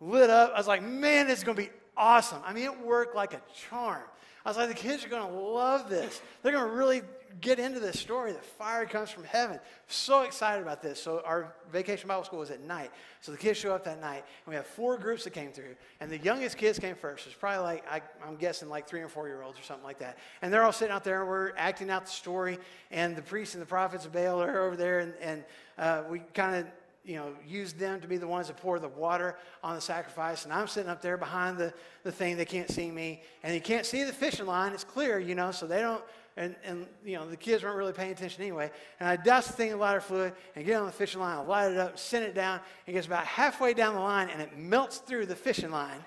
[0.00, 0.52] lit up.
[0.54, 2.40] I was like, man, it's going to be awesome.
[2.44, 4.04] I mean, it worked like a charm.
[4.44, 6.22] I was like, the kids are to love this.
[6.42, 7.02] They're to really
[7.40, 9.60] get into this story that fire comes from heaven.
[9.86, 11.02] So excited about this.
[11.02, 12.90] So our vacation Bible school was at night.
[13.20, 15.76] So the kids show up that night, and we have four groups that came through.
[16.00, 17.26] And the youngest kids came first.
[17.26, 19.98] It's probably like, I, am guessing like three or four year olds or something like
[19.98, 20.18] that.
[20.42, 22.58] And they're all sitting out there, and we're acting out the story.
[22.90, 25.44] And the priests and the prophets of Baal are over there, and, and
[25.78, 26.66] uh, we kind of
[27.08, 30.44] you know, use them to be the ones that pour the water on the sacrifice.
[30.44, 32.36] And I'm sitting up there behind the, the thing.
[32.36, 33.22] They can't see me.
[33.42, 34.72] And you can't see the fishing line.
[34.72, 36.04] It's clear, you know, so they don't,
[36.38, 38.70] and, and you know, the kids weren't really paying attention anyway.
[39.00, 41.36] And I douse the thing in lighter fluid and get on the fishing line.
[41.36, 42.60] I light it up, send it down.
[42.86, 45.98] It gets about halfway down the line and it melts through the fishing line.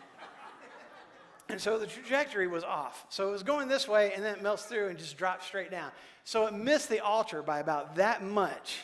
[1.50, 3.06] And so the trajectory was off.
[3.10, 5.70] So it was going this way and then it melts through and just drops straight
[5.70, 5.92] down.
[6.24, 8.78] So it missed the altar by about that much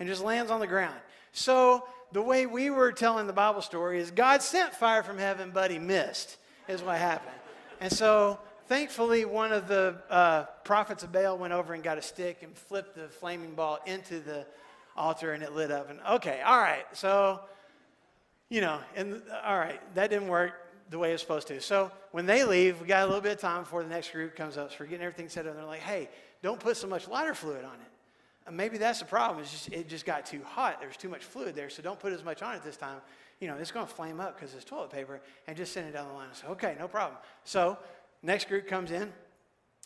[0.00, 0.96] and just lands on the ground.
[1.30, 5.52] So the way we were telling the Bible story is God sent fire from heaven,
[5.54, 7.36] but he missed, is what happened.
[7.80, 12.02] And so thankfully, one of the uh, prophets of Baal went over and got a
[12.02, 14.46] stick and flipped the flaming ball into the
[14.96, 15.90] altar and it lit up.
[15.90, 17.40] And okay, all right, so,
[18.48, 20.52] you know, and all right, that didn't work
[20.90, 21.60] the way it's supposed to.
[21.60, 24.34] So when they leave, we got a little bit of time before the next group
[24.36, 24.70] comes up.
[24.70, 25.52] So we're getting everything set up.
[25.52, 26.08] And they're like, hey,
[26.42, 28.52] don't put so much lighter fluid on it.
[28.52, 29.42] Maybe that's the problem.
[29.42, 30.80] It's just, it just got too hot.
[30.80, 31.68] There's too much fluid there.
[31.68, 33.00] So don't put as much on it this time.
[33.40, 35.92] You know, it's going to flame up because it's toilet paper and just send it
[35.92, 36.28] down the line.
[36.32, 37.18] So, okay, no problem.
[37.44, 37.76] So
[38.22, 39.12] Next group comes in,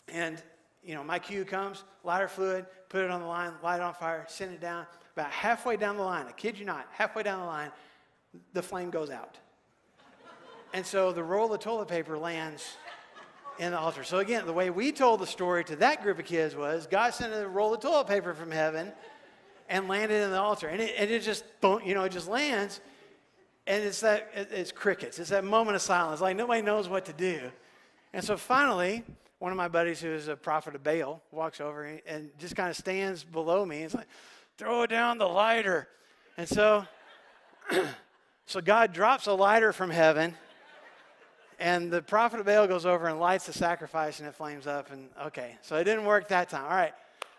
[0.07, 0.41] and
[0.83, 4.25] you know, my cue comes, lighter fluid, put it on the line, light on fire,
[4.27, 4.85] send it down.
[5.15, 7.71] About halfway down the line, I kid you not, halfway down the line,
[8.53, 9.37] the flame goes out.
[10.73, 12.77] and so the roll of toilet paper lands
[13.59, 14.03] in the altar.
[14.03, 17.13] So again, the way we told the story to that group of kids was God
[17.13, 18.91] sent a roll of toilet paper from heaven
[19.69, 20.67] and landed in the altar.
[20.67, 22.81] And it, and it just, you know, it just lands.
[23.67, 25.19] And it's that, it's crickets.
[25.19, 26.19] It's that moment of silence.
[26.19, 27.51] Like nobody knows what to do.
[28.13, 29.03] And so finally,
[29.39, 32.69] one of my buddies who is a prophet of Baal walks over and just kind
[32.69, 33.81] of stands below me.
[33.81, 34.07] He's like,
[34.57, 35.87] throw down the lighter.
[36.37, 36.85] And so,
[38.45, 40.35] so God drops a lighter from heaven,
[41.59, 44.91] and the prophet of Baal goes over and lights the sacrifice, and it flames up.
[44.91, 46.65] And okay, so it didn't work that time.
[46.65, 46.93] All right,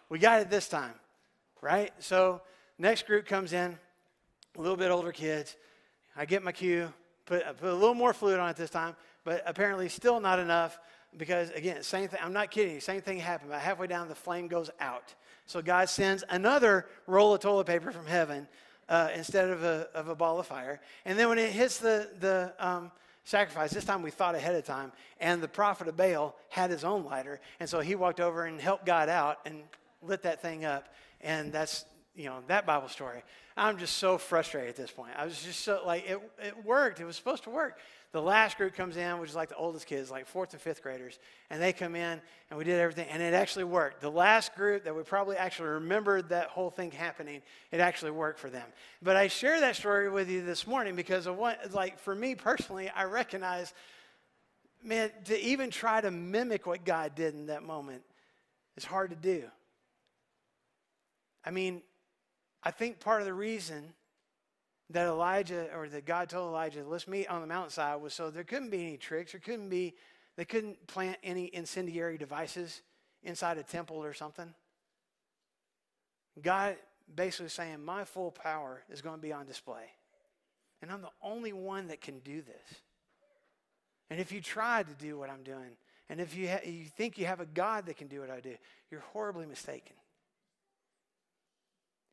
[0.09, 0.95] we got it this time,
[1.61, 1.93] right?
[2.01, 2.43] So
[2.79, 3.79] next group comes in,
[4.57, 5.57] a little bit older kids.
[6.17, 6.93] I get my cue,
[7.27, 10.79] put, put a little more fluid on it this time but apparently still not enough
[11.17, 12.21] because, again, same thing.
[12.23, 12.81] I'm not kidding.
[12.81, 13.51] Same thing happened.
[13.51, 15.15] About halfway down, the flame goes out.
[15.47, 18.49] So God sends another roll of toilet paper from heaven
[18.89, 20.81] uh, instead of a, of a ball of fire.
[21.05, 22.91] And then when it hits the, the um,
[23.25, 26.85] sacrifice, this time we thought ahead of time, and the prophet of Baal had his
[26.85, 27.41] own lighter.
[27.61, 29.63] And so he walked over and helped God out and
[30.03, 30.89] lit that thing up.
[31.21, 31.85] And that's
[32.17, 33.23] you know, that Bible story.
[33.57, 35.13] I'm just so frustrated at this point.
[35.17, 37.01] I was just so like it, it worked.
[37.01, 37.79] It was supposed to work.
[38.15, 40.85] The last group comes in, which is like the oldest kids, like fourth and fifth
[40.85, 41.19] graders,
[41.51, 44.01] and they come in and we did everything, and it actually worked.
[44.01, 47.43] The last group that we probably actually remembered that whole thing happening,
[47.73, 48.69] it actually worked for them.
[49.03, 52.37] But I share that story with you this morning because of what, like for me
[52.37, 53.75] personally, I recognize,
[54.81, 58.03] man, to even try to mimic what God did in that moment
[58.77, 59.43] is hard to do.
[61.45, 61.83] I mean,
[62.63, 63.93] I think part of the reason
[64.91, 68.45] that Elijah or that God told Elijah, let's meet on the mountainside was so there
[68.45, 69.33] couldn't be any tricks.
[69.33, 69.95] There couldn't be,
[70.37, 72.83] they couldn't plant any incendiary devices
[73.23, 74.53] inside a temple or something.
[76.43, 76.77] God
[77.15, 79.85] basically saying, my full power is going to be on display.
[80.83, 82.81] And I'm the only one that can do this.
[84.11, 85.77] And if you try to do what I'm doing,
[86.11, 88.41] and if you, ha- you think you have a God that can do what I
[88.41, 88.55] do,
[88.91, 89.97] you're horribly mistaken.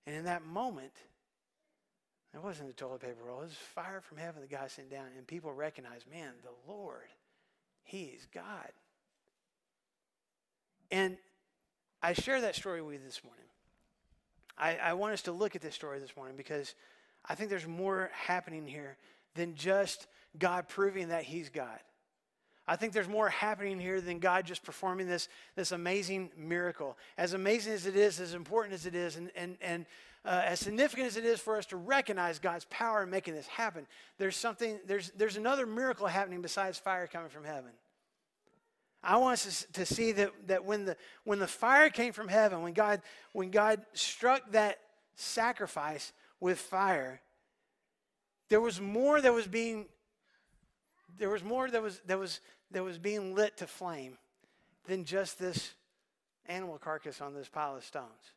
[0.08, 0.94] And in that moment,
[2.34, 3.42] it wasn't a toilet paper roll.
[3.42, 5.08] It was fire from heaven the guy sent down.
[5.18, 7.10] And people recognized, man, the Lord,
[7.84, 8.72] He is God.
[10.92, 11.18] And
[12.02, 13.46] I share that story with you this morning.
[14.58, 16.74] I, I want us to look at this story this morning because
[17.26, 18.98] I think there's more happening here
[19.36, 20.08] than just
[20.38, 21.80] God proving that He's God.
[22.68, 26.98] I think there's more happening here than God just performing this, this amazing miracle.
[27.18, 29.86] As amazing as it is, as important as it is, and, and, and
[30.24, 33.48] uh, as significant as it is for us to recognize God's power in making this
[33.48, 37.72] happen, there's something, there's, there's another miracle happening besides fire coming from heaven.
[39.04, 42.62] I want us to see that, that when, the, when the fire came from heaven,
[42.62, 43.02] when God,
[43.34, 44.78] when God struck that
[45.16, 47.20] sacrifice with fire,
[48.50, 49.86] there was more that was being
[51.22, 52.40] there was more that was, that, was,
[52.72, 54.18] that was being lit to flame
[54.88, 55.76] than just this
[56.48, 58.34] animal carcass on this pile of stones.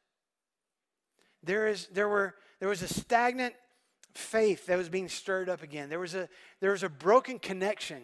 [1.44, 3.54] There, is, there, were, there was a stagnant
[4.14, 5.88] faith that was being stirred up again.
[5.88, 6.28] There was a,
[6.60, 8.02] there was a broken connection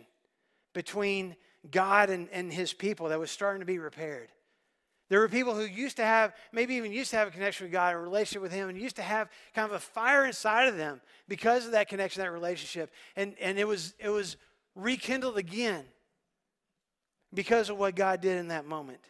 [0.75, 1.37] between
[1.71, 4.29] God and, and his people that was starting to be repaired.
[5.11, 7.73] There were people who used to have, maybe even used to have a connection with
[7.73, 10.77] God, a relationship with Him, and used to have kind of a fire inside of
[10.77, 12.93] them because of that connection, that relationship.
[13.17, 14.37] And, and it, was, it was
[14.77, 15.85] rekindled again
[17.35, 19.01] because of what God did in that moment.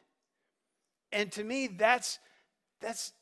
[1.13, 2.19] And to me, that's,
[2.81, 3.13] that's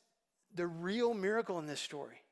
[0.55, 2.23] the real miracle in this story.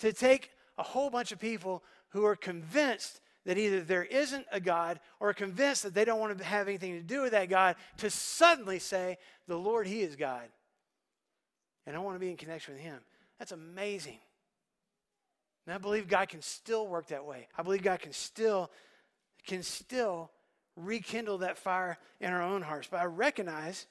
[0.00, 4.60] To take a whole bunch of people who are convinced that either there isn't a
[4.60, 7.76] God or convinced that they don't want to have anything to do with that God
[7.98, 10.48] to suddenly say, The Lord, He is God.
[11.86, 12.98] And I want to be in connection with Him.
[13.38, 14.18] That's amazing.
[15.66, 17.48] And I believe God can still work that way.
[17.56, 18.70] I believe God can still
[19.46, 20.30] can still
[20.76, 22.88] rekindle that fire in our own hearts.
[22.90, 23.86] But I recognize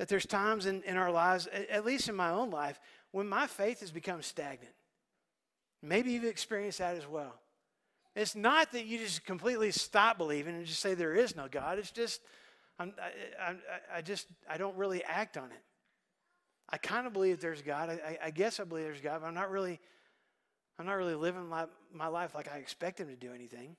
[0.00, 2.80] that there's times in, in our lives, at least in my own life,
[3.10, 4.72] when my faith has become stagnant.
[5.82, 7.34] Maybe you've experienced that as well.
[8.16, 11.78] It's not that you just completely stop believing and just say there is no God.
[11.78, 12.22] It's just,
[12.78, 13.54] I'm, I, I,
[13.98, 15.62] I just, I don't really act on it.
[16.70, 17.90] I kind of believe there's God.
[17.90, 19.78] I, I, guess I believe there's God, but I'm not really,
[20.78, 23.76] I'm not really living my, my life like I expect Him to do anything.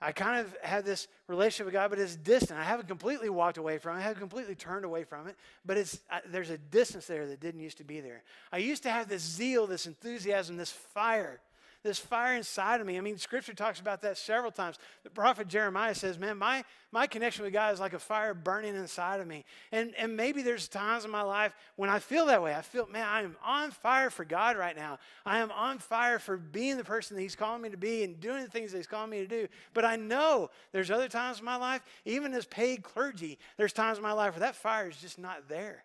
[0.00, 2.58] I kind of had this relationship with God, but it's distant.
[2.58, 4.00] I haven't completely walked away from it.
[4.00, 5.36] I haven't completely turned away from it,
[5.66, 8.22] but it's, I, there's a distance there that didn't used to be there.
[8.52, 11.40] I used to have this zeal, this enthusiasm, this fire
[11.84, 12.98] this fire inside of me.
[12.98, 14.78] I mean, scripture talks about that several times.
[15.04, 18.74] The prophet Jeremiah says, Man, my, my connection with God is like a fire burning
[18.74, 19.44] inside of me.
[19.70, 22.54] And, and maybe there's times in my life when I feel that way.
[22.54, 24.98] I feel, man, I am on fire for God right now.
[25.24, 28.18] I am on fire for being the person that He's calling me to be and
[28.18, 29.46] doing the things that He's calling me to do.
[29.72, 33.98] But I know there's other times in my life, even as paid clergy, there's times
[33.98, 35.84] in my life where that fire is just not there.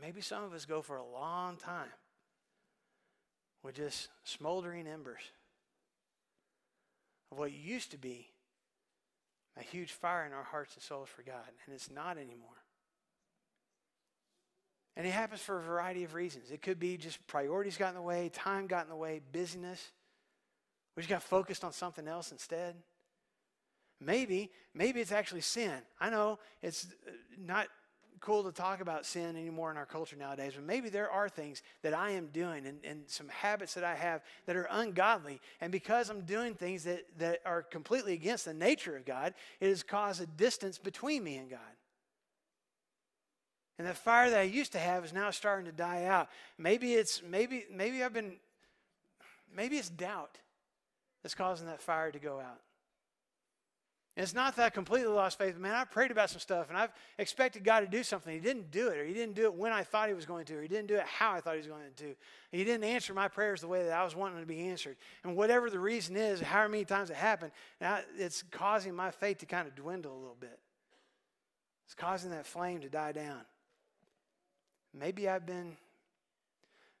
[0.00, 1.88] Maybe some of us go for a long time
[3.62, 5.22] with just smoldering embers
[7.30, 8.28] of what used to be
[9.58, 12.48] a huge fire in our hearts and souls for God, and it's not anymore.
[14.96, 16.50] And it happens for a variety of reasons.
[16.50, 19.92] It could be just priorities got in the way, time got in the way, busyness.
[20.96, 22.74] We just got focused on something else instead.
[24.00, 25.72] Maybe, maybe it's actually sin.
[26.00, 26.86] I know it's
[27.36, 27.68] not
[28.18, 31.62] cool to talk about sin anymore in our culture nowadays, but maybe there are things
[31.82, 35.40] that I am doing and, and some habits that I have that are ungodly.
[35.60, 39.68] And because I'm doing things that, that are completely against the nature of God, it
[39.68, 41.60] has caused a distance between me and God.
[43.78, 46.28] And the fire that I used to have is now starting to die out.
[46.58, 48.32] Maybe it's maybe maybe I've been
[49.54, 50.38] maybe it's doubt
[51.22, 52.60] that's causing that fire to go out.
[54.18, 55.76] And it's not that I completely lost faith, man.
[55.76, 58.34] I prayed about some stuff and I've expected God to do something.
[58.34, 60.44] He didn't do it, or He didn't do it when I thought He was going
[60.46, 62.16] to, or He didn't do it how I thought He was going to.
[62.50, 64.96] He didn't answer my prayers the way that I was wanting to be answered.
[65.22, 69.38] And whatever the reason is, however many times it happened, now it's causing my faith
[69.38, 70.58] to kind of dwindle a little bit.
[71.86, 73.42] It's causing that flame to die down.
[74.92, 75.76] Maybe I've been,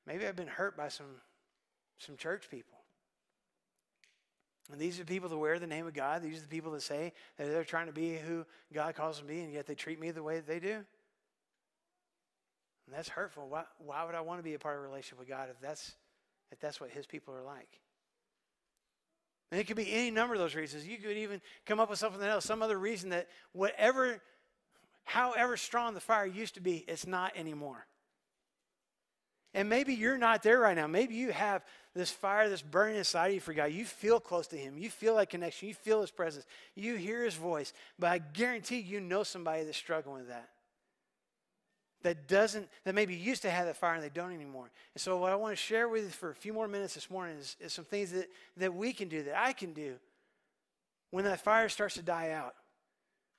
[0.06, 1.16] maybe I've been hurt by some,
[1.98, 2.77] some church people.
[4.70, 6.22] And these are the people that wear the name of God.
[6.22, 9.26] These are the people that say that they're trying to be who God calls them
[9.26, 10.74] to be, and yet they treat me the way that they do.
[12.86, 13.48] And that's hurtful.
[13.48, 15.60] Why, why would I want to be a part of a relationship with God if
[15.60, 15.94] that's,
[16.52, 17.80] if that's what His people are like?
[19.50, 20.86] And it could be any number of those reasons.
[20.86, 24.20] You could even come up with something else, some other reason that whatever,
[25.04, 27.86] however strong the fire used to be, it's not anymore.
[29.54, 30.86] And maybe you're not there right now.
[30.86, 33.72] Maybe you have this fire that's burning inside of you for God.
[33.72, 34.76] You feel close to Him.
[34.78, 35.68] You feel that connection.
[35.68, 36.46] You feel His presence.
[36.74, 37.72] You hear His voice.
[37.98, 40.48] But I guarantee you know somebody that's struggling with that.
[42.02, 44.70] That doesn't, that maybe used to have that fire and they don't anymore.
[44.94, 47.10] And so, what I want to share with you for a few more minutes this
[47.10, 48.28] morning is, is some things that,
[48.58, 49.94] that we can do, that I can do
[51.10, 52.54] when that fire starts to die out,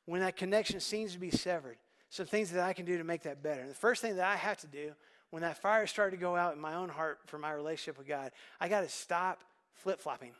[0.05, 1.77] when that connection seems to be severed.
[2.09, 3.61] Some things that I can do to make that better.
[3.61, 4.91] And the first thing that I have to do
[5.31, 8.07] when that fire started to go out in my own heart for my relationship with
[8.07, 9.41] God, I got to stop
[9.73, 10.31] flip flopping.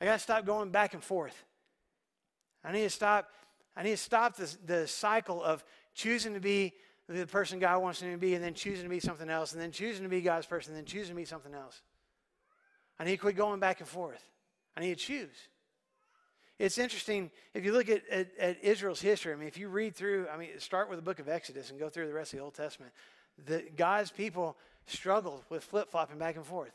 [0.00, 1.44] I got to stop going back and forth.
[2.64, 3.28] I need to stop.
[3.76, 5.64] I need to stop this, the cycle of
[5.94, 6.74] choosing to be
[7.08, 9.62] the person God wants me to be, and then choosing to be something else, and
[9.62, 11.80] then choosing to be God's person, and then choosing to be something else.
[12.98, 14.22] I need to quit going back and forth.
[14.76, 15.36] I need to choose.
[16.58, 19.32] It's interesting if you look at, at, at Israel's history.
[19.32, 21.78] I mean, if you read through, I mean, start with the book of Exodus and
[21.78, 22.92] go through the rest of the Old Testament
[23.46, 26.72] that God's people struggled with flip flopping back and forth.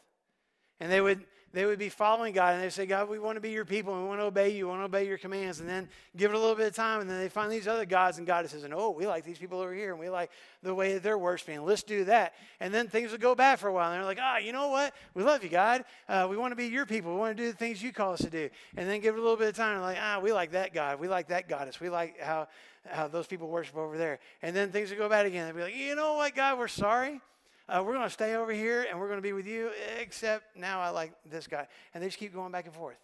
[0.80, 3.40] And they would, they would be following God and they say, God, we want to
[3.40, 3.96] be your people.
[3.96, 4.66] We want to obey you.
[4.66, 5.60] We want to obey your commands.
[5.60, 7.00] And then give it a little bit of time.
[7.00, 8.18] And then they find these other gods.
[8.18, 9.92] And God says, oh, we like these people over here.
[9.92, 10.32] And we like
[10.64, 11.64] the way that they're worshiping.
[11.64, 12.34] Let's do that.
[12.60, 13.92] And then things would go bad for a while.
[13.92, 14.96] And they're like, ah, oh, you know what?
[15.14, 15.86] We love you, God.
[16.10, 17.14] Uh, we want to be your people.
[17.14, 18.50] We want to do the things you call us to do.
[18.76, 19.76] And then give it a little bit of time.
[19.76, 21.00] And like, ah, we like that God.
[21.00, 21.80] We like that goddess.
[21.80, 22.48] We like how,
[22.90, 24.18] how those people worship over there.
[24.42, 25.46] And then things would go bad again.
[25.46, 27.22] They'd be like, you know what, God, we're sorry.
[27.70, 30.58] Uh, we're going to stay over here and we're going to be with you, except
[30.58, 31.68] now I like this guy.
[31.94, 32.98] And they just keep going back and forth.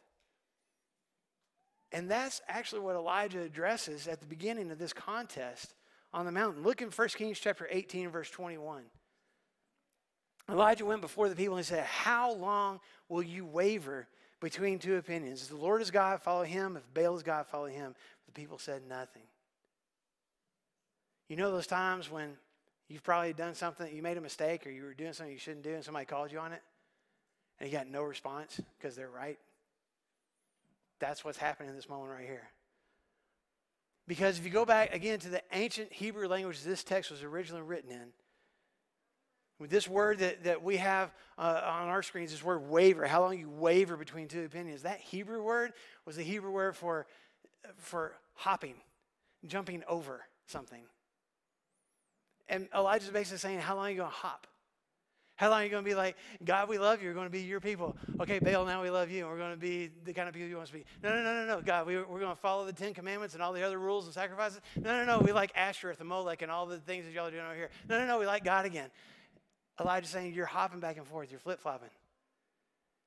[1.92, 5.74] And that's actually what Elijah addresses at the beginning of this contest
[6.14, 6.64] on the mountain.
[6.64, 8.84] Look in 1 Kings chapter 18, verse 21.
[10.50, 14.08] Elijah went before the people and said, How long will you waver
[14.40, 15.44] between two opinions?
[15.44, 16.78] If the Lord is God, follow him.
[16.78, 17.96] If Baal is God, follow him.
[18.26, 19.24] The people said nothing.
[21.28, 22.38] You know those times when
[22.90, 25.64] You've probably done something, you made a mistake, or you were doing something you shouldn't
[25.64, 26.62] do, and somebody called you on it,
[27.60, 29.38] and you got no response because they're right.
[31.00, 32.50] That's what's happening in this moment right here.
[34.08, 37.62] Because if you go back again to the ancient Hebrew language this text was originally
[37.62, 38.08] written in,
[39.60, 43.22] with this word that, that we have uh, on our screens, this word waver, how
[43.22, 45.74] long you waver between two opinions, that Hebrew word
[46.06, 47.06] was the Hebrew word for,
[47.78, 48.76] for hopping,
[49.46, 50.82] jumping over something.
[52.50, 54.48] And Elijah's basically saying, How long are you going to hop?
[55.40, 57.08] How long are you going to be like, God, we love you.
[57.08, 57.96] We're going to be your people.
[58.20, 59.26] Okay, Baal, now we love you.
[59.26, 60.84] We're going to be the kind of people you want to be.
[61.02, 61.62] No, no, no, no, no.
[61.62, 64.14] God, we, we're going to follow the Ten Commandments and all the other rules and
[64.14, 64.60] sacrifices.
[64.76, 65.20] No, no, no.
[65.20, 67.70] We like Ashtoreth and Molech and all the things that y'all are doing over here.
[67.88, 68.20] No, no, no.
[68.20, 68.90] We like God again.
[69.80, 71.32] Elijah's saying, You're hopping back and forth.
[71.32, 71.90] You're flip flopping.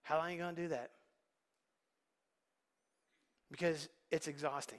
[0.05, 0.89] How long are you going to do that?
[3.51, 4.79] Because it's exhausting.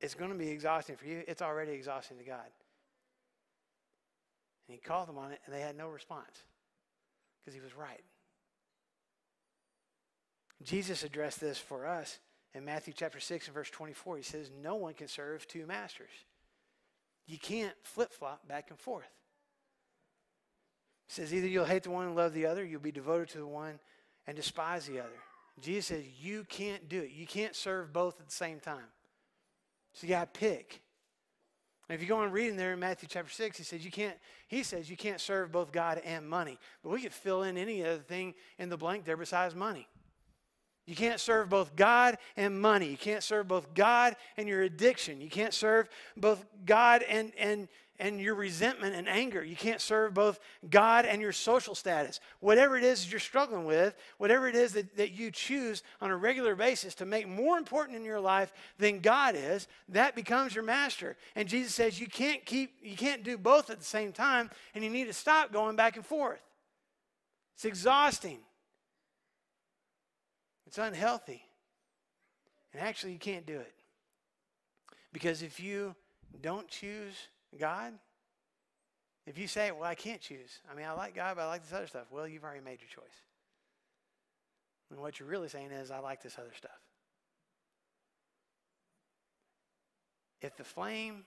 [0.00, 1.24] It's going to be exhausting for you.
[1.26, 2.46] It's already exhausting to God.
[4.68, 6.44] And he called them on it, and they had no response
[7.40, 8.02] because he was right.
[10.62, 12.18] Jesus addressed this for us
[12.54, 14.16] in Matthew chapter 6 and verse 24.
[14.16, 16.10] He says, No one can serve two masters.
[17.26, 19.10] You can't flip flop back and forth.
[21.08, 23.38] He says, Either you'll hate the one and love the other, you'll be devoted to
[23.38, 23.78] the one
[24.26, 25.10] and despise the other.
[25.60, 27.10] Jesus says, You can't do it.
[27.10, 28.88] You can't serve both at the same time.
[29.92, 30.80] So you got to pick.
[31.88, 34.16] And if you go on reading there in Matthew chapter 6, he says you can't,
[34.48, 36.58] he says you can't serve both God and money.
[36.82, 39.86] But we could fill in any other thing in the blank there besides money.
[40.86, 42.88] You can't serve both God and money.
[42.88, 45.20] You can't serve both God and your addiction.
[45.20, 47.68] You can't serve both God and, and
[47.98, 49.44] and your resentment and anger.
[49.44, 52.20] You can't serve both God and your social status.
[52.40, 56.16] Whatever it is you're struggling with, whatever it is that, that you choose on a
[56.16, 60.64] regular basis to make more important in your life than God is, that becomes your
[60.64, 61.16] master.
[61.36, 64.82] And Jesus says you can't keep, you can't do both at the same time, and
[64.82, 66.42] you need to stop going back and forth.
[67.54, 68.38] It's exhausting.
[70.66, 71.42] It's unhealthy.
[72.72, 73.72] And actually, you can't do it.
[75.12, 75.94] Because if you
[76.42, 77.14] don't choose
[77.58, 77.94] God,
[79.26, 81.62] if you say, well, I can't choose, I mean, I like God, but I like
[81.62, 83.16] this other stuff, well, you've already made your choice.
[84.90, 86.78] And what you're really saying is, I like this other stuff.
[90.40, 91.24] If the flame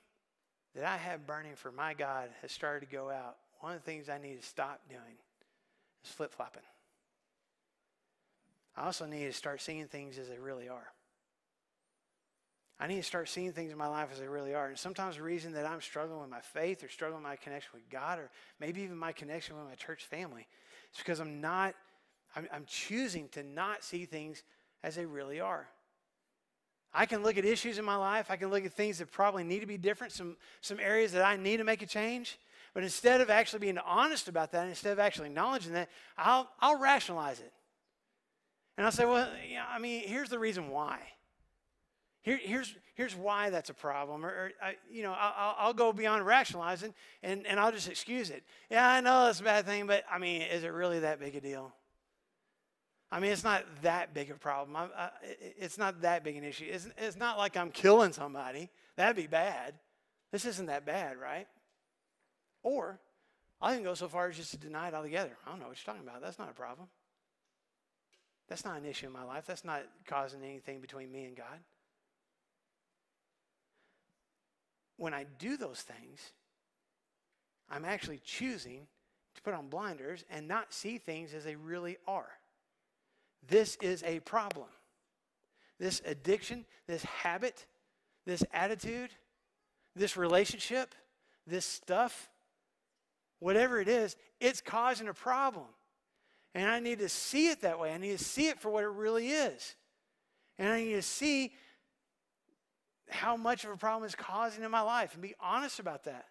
[0.76, 3.86] that I have burning for my God has started to go out, one of the
[3.86, 5.18] things I need to stop doing
[6.06, 6.62] is flip flopping.
[8.76, 10.88] I also need to start seeing things as they really are.
[12.80, 14.68] I need to start seeing things in my life as they really are.
[14.68, 17.72] And sometimes the reason that I'm struggling with my faith or struggling with my connection
[17.74, 20.46] with God or maybe even my connection with my church family
[20.94, 21.74] is because I'm not,
[22.36, 24.44] I'm, I'm choosing to not see things
[24.84, 25.68] as they really are.
[26.94, 28.28] I can look at issues in my life.
[28.30, 31.26] I can look at things that probably need to be different, some, some areas that
[31.26, 32.40] I need to make a change.
[32.74, 36.80] But instead of actually being honest about that, instead of actually acknowledging that, I'll, I'll
[36.80, 37.52] rationalize it.
[38.78, 41.00] And I'll say, well, yeah, I mean, here's the reason why.
[42.28, 44.26] Here, here's, here's why that's a problem.
[44.26, 48.32] Or, or I, you know, I'll, I'll go beyond rationalizing and, and I'll just excuse
[48.32, 48.44] it.
[48.70, 51.38] Yeah, I know that's a bad thing, but I mean, is it really that big
[51.38, 51.72] a deal?
[53.10, 54.76] I mean, it's not that big a problem.
[54.76, 55.10] I, I,
[55.58, 56.66] it's not that big an issue.
[56.70, 58.70] It's, it's not like I'm killing somebody.
[58.98, 59.76] That'd be bad.
[60.34, 61.48] This isn't that bad, right?
[62.62, 63.00] Or
[63.62, 65.38] I can go so far as just to deny it altogether.
[65.46, 66.22] I don't know what you're talking about.
[66.22, 66.90] That's not a problem.
[68.50, 69.46] That's not an issue in my life.
[69.48, 71.60] That's not causing anything between me and God.
[74.98, 76.34] When I do those things,
[77.70, 78.88] I'm actually choosing
[79.36, 82.30] to put on blinders and not see things as they really are.
[83.48, 84.68] This is a problem.
[85.80, 87.66] This addiction, this habit,
[88.26, 89.12] this attitude,
[89.96, 90.96] this relationship,
[91.46, 92.30] this stuff,
[93.40, 95.68] whatever it is, it's causing a problem.
[96.56, 97.94] And I need to see it that way.
[97.94, 99.76] I need to see it for what it really is.
[100.58, 101.54] And I need to see
[103.10, 106.26] how much of a problem it's causing in my life and be honest about that.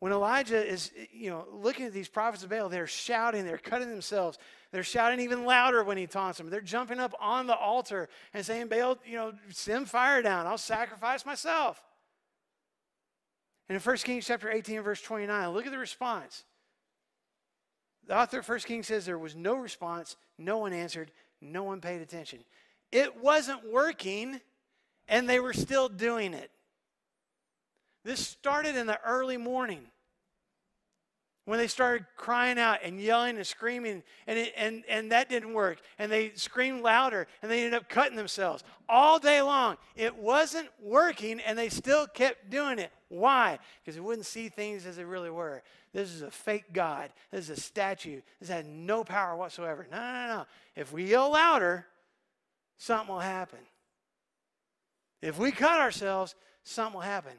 [0.00, 3.88] When Elijah is, you know, looking at these prophets of Baal, they're shouting, they're cutting
[3.88, 4.36] themselves.
[4.72, 6.50] They're shouting even louder when he taunts them.
[6.50, 10.48] They're jumping up on the altar and saying, Baal, you know, send fire down.
[10.48, 11.80] I'll sacrifice myself.
[13.68, 16.42] And in 1 Kings chapter 18, verse 29, look at the response.
[18.08, 21.80] The author of 1 Kings says there was no response, no one answered, no one
[21.80, 22.40] paid attention.
[22.90, 24.40] It wasn't working,
[25.12, 26.50] and they were still doing it.
[28.02, 29.82] This started in the early morning
[31.44, 35.52] when they started crying out and yelling and screaming, and, it, and, and that didn't
[35.52, 35.80] work.
[35.98, 39.76] And they screamed louder, and they ended up cutting themselves all day long.
[39.96, 42.90] It wasn't working, and they still kept doing it.
[43.08, 43.58] Why?
[43.84, 45.62] Because they wouldn't see things as they really were.
[45.92, 47.10] This is a fake God.
[47.30, 48.22] This is a statue.
[48.40, 49.86] This had no power whatsoever.
[49.90, 50.46] No, no, no.
[50.74, 51.86] If we yell louder,
[52.78, 53.58] something will happen.
[55.22, 57.32] If we cut ourselves, something will happen.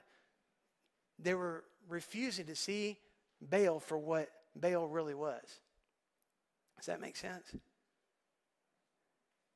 [1.20, 2.98] They were refusing to see
[3.42, 5.44] Baal for what Baal really was.
[6.78, 7.54] Does that make sense?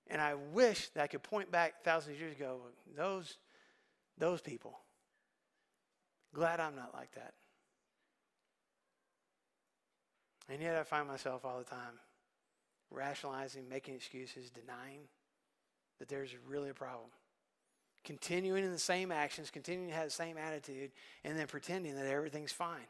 [0.09, 2.59] And I wish that I could point back thousands of years ago,
[2.95, 3.37] those,
[4.17, 4.77] those people.
[6.33, 7.33] Glad I'm not like that.
[10.49, 11.99] And yet I find myself all the time
[12.89, 15.01] rationalizing, making excuses, denying
[15.99, 17.09] that there's really a problem.
[18.07, 20.91] Continuing in the same actions, continuing to have the same attitude,
[21.25, 22.87] and then pretending that everything's fine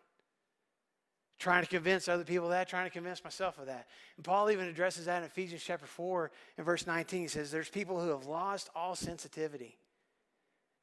[1.40, 3.88] trying to convince other people of that, trying to convince myself of that.
[4.16, 7.22] And Paul even addresses that in Ephesians chapter 4 and verse 19.
[7.22, 9.78] He says, There's people who have lost all sensitivity,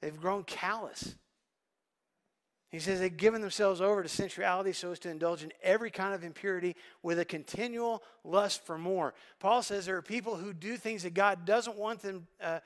[0.00, 1.16] they've grown callous.
[2.74, 6.12] He says they've given themselves over to sensuality so as to indulge in every kind
[6.12, 9.14] of impurity with a continual lust for more.
[9.38, 12.58] Paul says there are people who do things that God doesn't want them uh,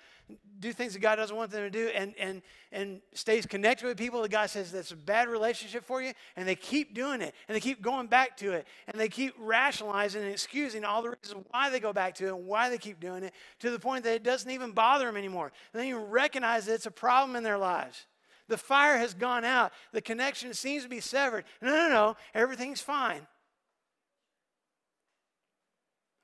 [0.61, 2.41] do things that God doesn't want them to do and, and,
[2.73, 6.49] and stays connected with people that God says that's a bad relationship for you and
[6.49, 10.23] they keep doing it and they keep going back to it and they keep rationalizing
[10.23, 12.99] and excusing all the reasons why they go back to it and why they keep
[12.99, 15.53] doing it to the point that it doesn't even bother them anymore.
[15.75, 18.07] And then you recognize that it's a problem in their lives.
[18.49, 19.73] The fire has gone out.
[19.93, 21.45] The connection seems to be severed.
[21.61, 22.17] No, no, no.
[22.35, 23.27] Everything's fine.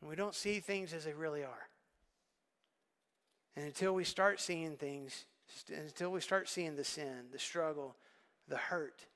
[0.01, 1.68] And we don't see things as they really are.
[3.57, 5.27] And until we start seeing things,
[5.68, 7.97] until we start seeing the sin, the struggle,
[8.49, 9.07] the hurt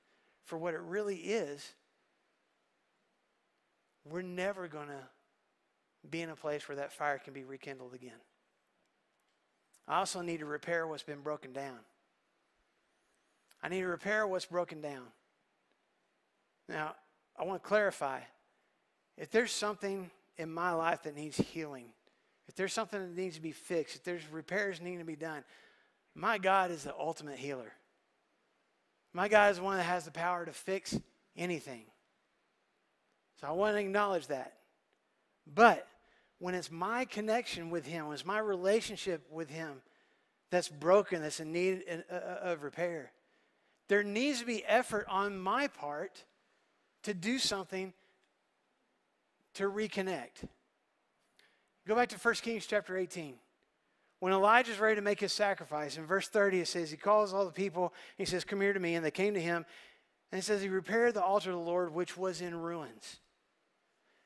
[0.45, 1.73] for what it really is,
[4.05, 8.21] we're never going to be in a place where that fire can be rekindled again.
[9.87, 11.79] I also need to repair what's been broken down.
[13.61, 15.05] I need to repair what's broken down.
[16.67, 16.95] Now,
[17.37, 18.21] I want to clarify
[19.17, 21.85] if there's something in my life that needs healing,
[22.47, 25.43] if there's something that needs to be fixed, if there's repairs needing to be done,
[26.15, 27.73] my God is the ultimate healer.
[29.13, 30.97] My God is one that has the power to fix
[31.35, 31.83] anything.
[33.39, 34.53] So I want to acknowledge that.
[35.53, 35.87] But
[36.39, 39.81] when it's my connection with Him, when it's my relationship with Him
[40.51, 43.11] that's broken, that's in need uh, uh, of repair,
[43.89, 46.23] there needs to be effort on my part
[47.03, 47.91] to do something
[49.55, 50.47] to reconnect.
[51.87, 53.35] Go back to 1 Kings chapter 18.
[54.19, 57.33] When Elijah is ready to make his sacrifice, in verse 30 it says, He calls
[57.33, 58.95] all the people, he says, Come here to me.
[58.95, 59.65] And they came to him,
[60.31, 63.19] and it says, He repaired the altar of the Lord, which was in ruins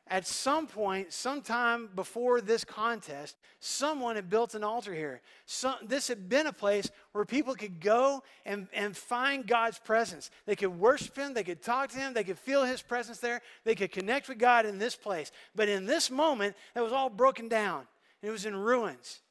[0.08, 5.22] at some point, sometime before this contest, someone had built an altar here.
[5.46, 10.30] Some, this had been a place where people could go and, and find God's presence.
[10.46, 13.42] They could worship Him, they could talk to Him, they could feel His presence there,
[13.64, 15.32] they could connect with God in this place.
[15.56, 17.88] But in this moment, that was all broken down,
[18.22, 19.22] it was in ruins.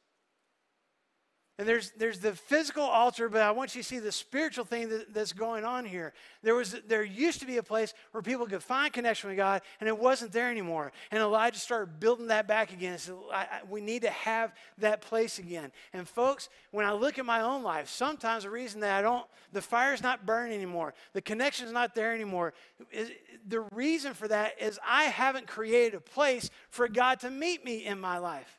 [1.63, 4.89] And there's, there's the physical altar, but I want you to see the spiritual thing
[4.89, 6.13] that, that's going on here.
[6.43, 9.63] There, was, there used to be a place where people could find connection with God,
[9.79, 10.91] and it wasn't there anymore.
[11.13, 12.99] And Elijah started building that back again.
[13.33, 15.71] I, I, we need to have that place again.
[15.93, 19.25] And folks, when I look at my own life, sometimes the reason that I don't,
[19.53, 22.55] the fire's not burning anymore, the connection's not there anymore,
[22.91, 23.13] is,
[23.47, 27.87] the reason for that is I haven't created a place for God to meet me
[27.87, 28.59] in my life.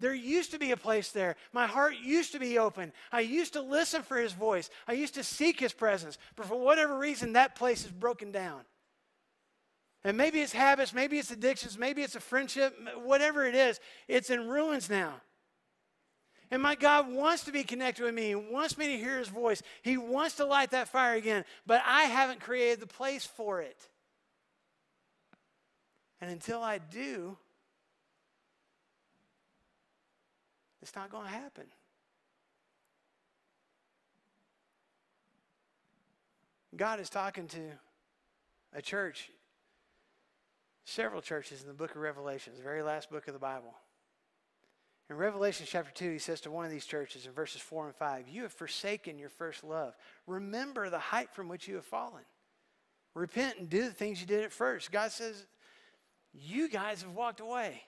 [0.00, 1.36] There used to be a place there.
[1.52, 2.92] My heart used to be open.
[3.12, 4.70] I used to listen for his voice.
[4.88, 6.18] I used to seek his presence.
[6.36, 8.62] But for whatever reason, that place is broken down.
[10.02, 13.78] And maybe it's habits, maybe it's addictions, maybe it's a friendship, whatever it is,
[14.08, 15.20] it's in ruins now.
[16.50, 18.28] And my God wants to be connected with me.
[18.28, 19.62] He wants me to hear his voice.
[19.82, 23.76] He wants to light that fire again, but I haven't created the place for it.
[26.20, 27.36] And until I do,
[30.82, 31.64] It's not going to happen.
[36.76, 37.60] God is talking to
[38.72, 39.30] a church,
[40.84, 43.74] several churches in the book of Revelation, the very last book of the Bible.
[45.10, 47.96] In Revelation chapter 2, he says to one of these churches in verses 4 and
[47.96, 49.96] 5, You have forsaken your first love.
[50.28, 52.22] Remember the height from which you have fallen.
[53.14, 54.92] Repent and do the things you did at first.
[54.92, 55.46] God says,
[56.32, 57.82] You guys have walked away.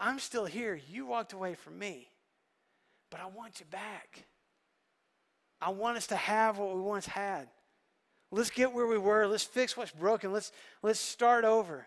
[0.00, 0.80] I'm still here.
[0.90, 2.08] You walked away from me,
[3.10, 4.24] but I want you back.
[5.60, 7.48] I want us to have what we once had.
[8.32, 9.26] Let's get where we were.
[9.26, 10.32] Let's fix what's broken.
[10.32, 11.86] Let's, let's start over.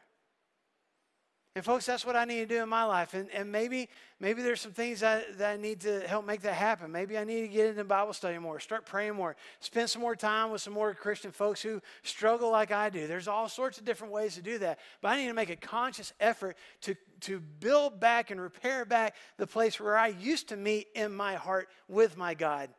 [1.56, 3.14] And folks, that's what I need to do in my life.
[3.14, 3.88] And, and maybe,
[4.20, 6.92] maybe there's some things that, that I need to help make that happen.
[6.92, 10.16] Maybe I need to get into Bible study more, start praying more, spend some more
[10.16, 13.06] time with some more Christian folks who struggle like I do.
[13.06, 14.80] There's all sorts of different ways to do that.
[15.00, 19.16] But I need to make a conscious effort to, to build back and repair back
[19.38, 22.70] the place where I used to meet in my heart with my God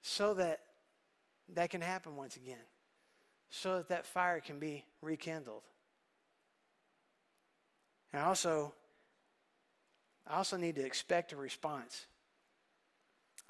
[0.00, 0.60] so that
[1.54, 2.56] that can happen once again,
[3.50, 5.62] so that that fire can be rekindled.
[8.14, 8.72] And I also,
[10.24, 12.06] I also need to expect a response.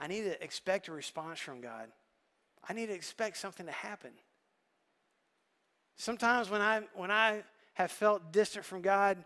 [0.01, 1.89] I need to expect a response from God.
[2.67, 4.13] I need to expect something to happen.
[5.97, 7.43] Sometimes when I when I
[7.75, 9.23] have felt distant from God,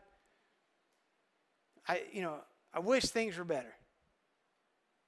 [1.86, 2.38] I you know,
[2.74, 3.72] I wish things were better.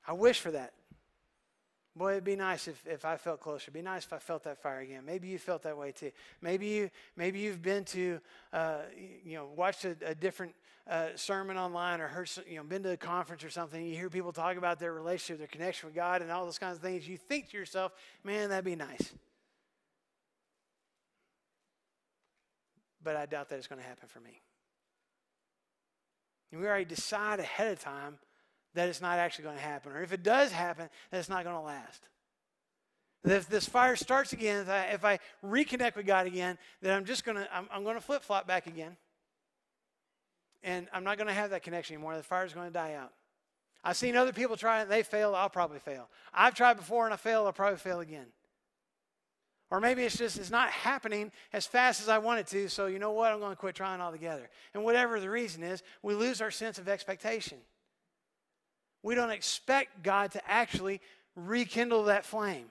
[0.06, 0.74] I wish for that.
[2.00, 3.64] Boy, it'd be nice if, if I felt closer.
[3.64, 5.02] It'd be nice if I felt that fire again.
[5.04, 6.12] Maybe you felt that way too.
[6.40, 8.20] Maybe you maybe you've been to
[8.54, 8.78] uh,
[9.22, 10.54] you know watched a, a different
[10.88, 13.84] uh, sermon online or heard you know been to a conference or something.
[13.84, 16.78] You hear people talk about their relationship, their connection with God, and all those kinds
[16.78, 17.06] of things.
[17.06, 17.92] You think to yourself,
[18.24, 19.12] "Man, that'd be nice."
[23.04, 24.40] But I doubt that it's going to happen for me.
[26.50, 28.16] And we already decide ahead of time
[28.74, 29.92] that it's not actually going to happen.
[29.92, 32.08] Or if it does happen, that it's not going to last.
[33.24, 36.96] That if this fire starts again, if I, if I reconnect with God again, then
[36.96, 38.96] I'm just going to, I'm, I'm going to flip flop back again.
[40.62, 42.16] And I'm not going to have that connection anymore.
[42.16, 43.12] The fire is going to die out.
[43.82, 46.08] I've seen other people try it, they fail, I'll probably fail.
[46.34, 48.26] I've tried before and I failed, I'll probably fail again.
[49.70, 52.86] Or maybe it's just it's not happening as fast as I want it to, so
[52.86, 53.32] you know what?
[53.32, 54.50] I'm going to quit trying altogether.
[54.74, 57.58] And whatever the reason is, we lose our sense of expectation.
[59.02, 61.00] We don't expect God to actually
[61.34, 62.66] rekindle that flame.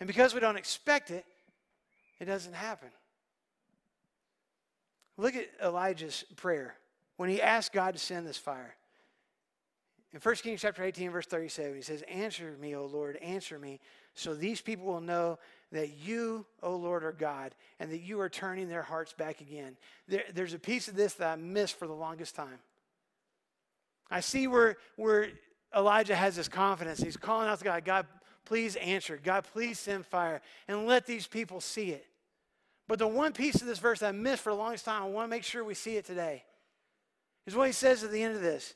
[0.00, 1.24] And because we don't expect it,
[2.20, 2.88] it doesn't happen.
[5.16, 6.76] Look at Elijah's prayer
[7.16, 8.74] when he asked God to send this fire.
[10.12, 13.80] In 1 Kings chapter 18, verse 37, he says, Answer me, O Lord, answer me,
[14.14, 15.38] so these people will know
[15.72, 19.76] that you, O Lord, are God, and that you are turning their hearts back again.
[20.08, 22.58] There, there's a piece of this that I missed for the longest time.
[24.10, 25.28] I see where, where
[25.74, 27.02] Elijah has this confidence.
[27.02, 28.06] He's calling out to God, God,
[28.44, 29.18] please answer.
[29.22, 32.06] God, please send fire and let these people see it.
[32.88, 35.26] But the one piece of this verse I missed for the longest time, I want
[35.26, 36.44] to make sure we see it today,
[37.46, 38.74] is what he says at the end of this.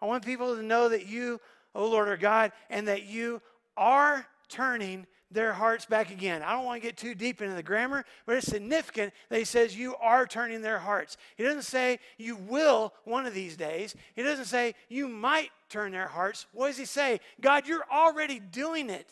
[0.00, 1.40] I want people to know that you,
[1.74, 3.42] O Lord, are God, and that you
[3.76, 6.42] are turning their hearts back again.
[6.42, 9.44] I don't want to get too deep into the grammar, but it's significant that he
[9.44, 11.16] says you are turning their hearts.
[11.36, 13.94] He doesn't say you will one of these days.
[14.14, 16.46] He doesn't say you might turn their hearts.
[16.52, 17.20] What does he say?
[17.40, 19.08] God, you're already doing it.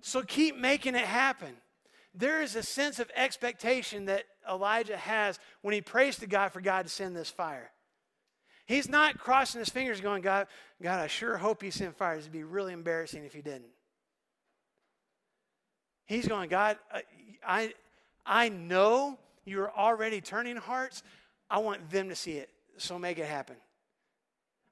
[0.00, 1.54] So keep making it happen.
[2.14, 6.60] There is a sense of expectation that Elijah has when he prays to God for
[6.60, 7.70] God to send this fire.
[8.66, 10.46] He's not crossing his fingers going, God,
[10.80, 12.16] God, I sure hope you send fire.
[12.16, 13.70] It'd be really embarrassing if you didn't.
[16.12, 16.98] He's going, God, uh,
[17.46, 17.72] I,
[18.26, 21.02] I know you're already turning hearts.
[21.48, 23.56] I want them to see it, so make it happen.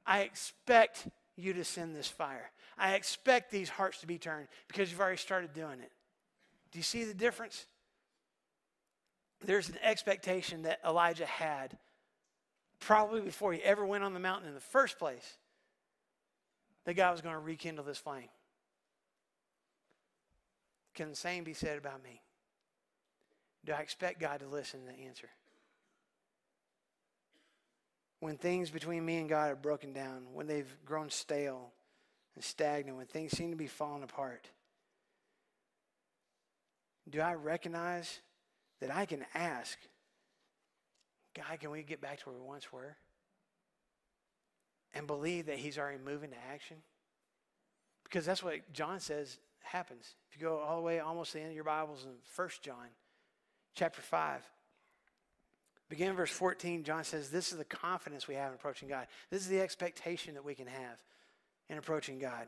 [0.06, 2.50] I expect you to send this fire.
[2.76, 5.90] I expect these hearts to be turned because you've already started doing it.
[6.72, 7.64] Do you see the difference?
[9.42, 11.78] There's an expectation that Elijah had
[12.80, 15.38] probably before he ever went on the mountain in the first place
[16.84, 18.28] that God was going to rekindle this flame.
[20.94, 22.20] Can the same be said about me?
[23.64, 25.28] Do I expect God to listen and answer?
[28.20, 31.72] When things between me and God are broken down, when they've grown stale
[32.34, 34.46] and stagnant, when things seem to be falling apart,
[37.08, 38.20] do I recognize
[38.80, 39.78] that I can ask,
[41.34, 42.96] God, can we get back to where we once were?
[44.94, 46.76] And believe that He's already moving to action?
[48.04, 50.14] Because that's what John says happens.
[50.30, 52.48] If you go all the way almost to the end of your Bibles in 1
[52.62, 52.86] John
[53.74, 54.42] chapter 5,
[55.88, 59.06] begin verse 14, John says, This is the confidence we have in approaching God.
[59.30, 60.98] This is the expectation that we can have
[61.68, 62.46] in approaching God.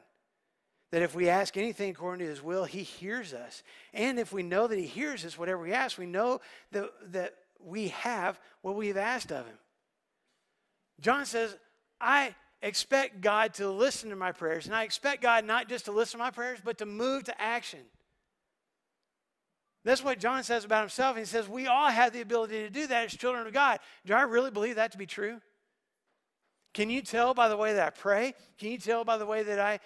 [0.91, 3.63] That if we ask anything according to his will, he hears us.
[3.95, 6.41] And if we know that he hears us, whatever we ask, we know
[6.73, 7.35] that, that
[7.65, 9.57] we have what we've asked of him.
[11.01, 11.57] John says,
[12.01, 14.67] I expect God to listen to my prayers.
[14.67, 17.41] And I expect God not just to listen to my prayers, but to move to
[17.41, 17.81] action.
[19.85, 21.17] That's what John says about himself.
[21.17, 23.81] He says, We all have the ability to do that as children of God.
[24.07, 25.41] Do I really believe that to be true?
[26.73, 28.35] Can you tell by the way that I pray?
[28.59, 29.81] Can you tell by the way that I,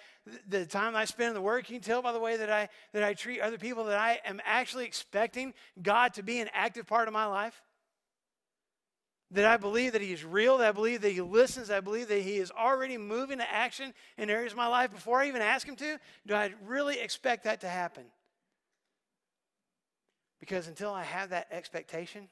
[0.47, 1.65] the time I spend in the Word?
[1.65, 4.19] Can you tell by the way that I that I treat other people that I
[4.23, 7.61] am actually expecting God to be an active part of my life?
[9.31, 11.81] That I believe that He is real, that I believe that He listens, that I
[11.81, 15.27] believe that He is already moving to action in areas of my life before I
[15.27, 15.99] even ask Him to?
[16.25, 18.05] Do I really expect that to happen?
[20.39, 22.29] Because until I have that expectation,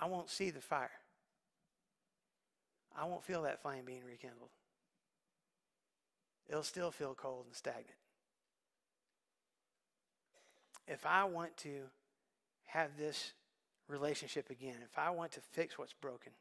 [0.00, 0.90] I won't see the fire.
[2.96, 4.50] I won't feel that flame being rekindled.
[6.48, 7.86] It'll still feel cold and stagnant.
[10.86, 11.82] If I want to
[12.64, 13.32] have this
[13.88, 16.32] relationship again, if I want to fix what's broken,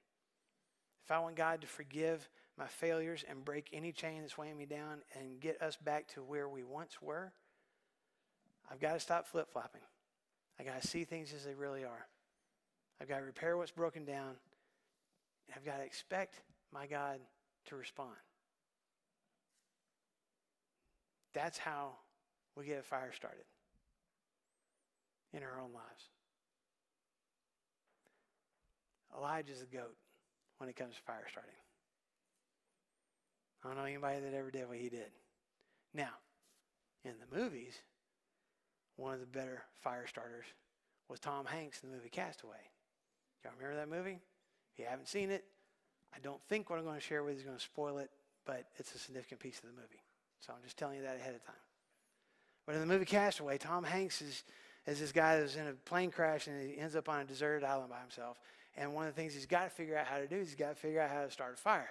[1.03, 2.27] if I want God to forgive
[2.57, 6.23] my failures and break any chain that's weighing me down and get us back to
[6.23, 7.31] where we once were,
[8.69, 9.81] I've got to stop flip flopping.
[10.59, 12.07] I got to see things as they really are.
[12.99, 14.35] I've got to repair what's broken down.
[15.47, 16.41] and I've got to expect
[16.73, 17.19] my God
[17.67, 18.15] to respond.
[21.33, 21.91] That's how
[22.55, 23.45] we get a fire started
[25.33, 26.09] in our own lives.
[29.17, 29.95] Elijah's a goat
[30.57, 31.51] when it comes to fire starting.
[33.63, 35.11] I don't know anybody that ever did what he did.
[35.93, 36.13] Now,
[37.03, 37.73] in the movies,
[38.95, 40.45] one of the better fire starters
[41.09, 42.55] was Tom Hanks in the movie Castaway.
[43.43, 44.19] Y'all remember that movie?
[44.73, 45.45] If you haven't seen it,
[46.13, 48.09] I don't think what I'm going to share with you is going to spoil it,
[48.45, 50.03] but it's a significant piece of the movie.
[50.39, 51.55] So I'm just telling you that ahead of time.
[52.65, 54.43] But in the movie Castaway, Tom Hanks is,
[54.85, 57.63] is this guy that's in a plane crash and he ends up on a deserted
[57.63, 58.37] island by himself.
[58.77, 60.55] And one of the things he's got to figure out how to do is he's
[60.55, 61.89] got to figure out how to start a fire.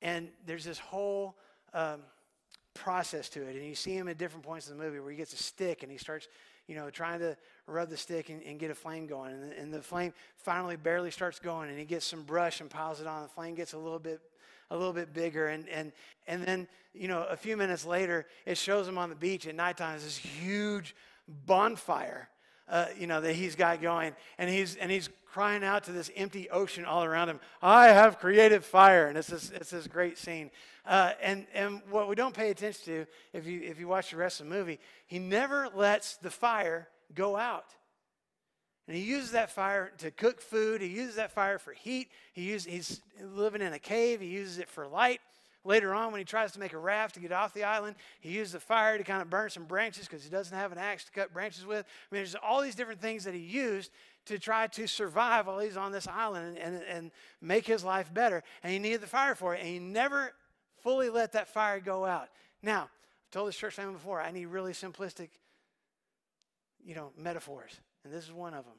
[0.00, 1.36] And there's this whole
[1.74, 2.00] um,
[2.74, 3.54] process to it.
[3.54, 5.82] And you see him at different points in the movie where he gets a stick
[5.82, 6.26] and he starts,
[6.66, 9.32] you know, trying to rub the stick and, and get a flame going.
[9.32, 12.70] And the, and the, flame finally barely starts going and he gets some brush and
[12.70, 13.22] piles it on.
[13.22, 14.20] The flame gets a little bit
[14.72, 15.90] a little bit bigger and and
[16.28, 19.56] and then you know a few minutes later it shows him on the beach at
[19.56, 20.94] nighttime as this huge
[21.26, 22.28] bonfire
[22.70, 24.14] uh, you know, that he's got going.
[24.38, 28.18] And he's, and he's crying out to this empty ocean all around him, I have
[28.18, 29.08] created fire.
[29.08, 30.50] And it's this, it's this great scene.
[30.86, 34.16] Uh, and, and what we don't pay attention to, if you, if you watch the
[34.16, 37.74] rest of the movie, he never lets the fire go out.
[38.88, 40.80] And he uses that fire to cook food.
[40.80, 42.08] He uses that fire for heat.
[42.32, 44.20] He uses, he's living in a cave.
[44.20, 45.20] He uses it for light.
[45.62, 48.30] Later on, when he tries to make a raft to get off the island, he
[48.30, 51.04] uses the fire to kind of burn some branches because he doesn't have an axe
[51.04, 51.84] to cut branches with.
[51.84, 53.90] I mean, there's all these different things that he used
[54.26, 57.10] to try to survive while he's on this island and, and, and
[57.42, 58.42] make his life better.
[58.62, 59.60] And he needed the fire for it.
[59.60, 60.32] And he never
[60.82, 62.28] fully let that fire go out.
[62.62, 65.28] Now, I've told this church family before, I need really simplistic,
[66.82, 67.72] you know, metaphors.
[68.04, 68.76] And this is one of them.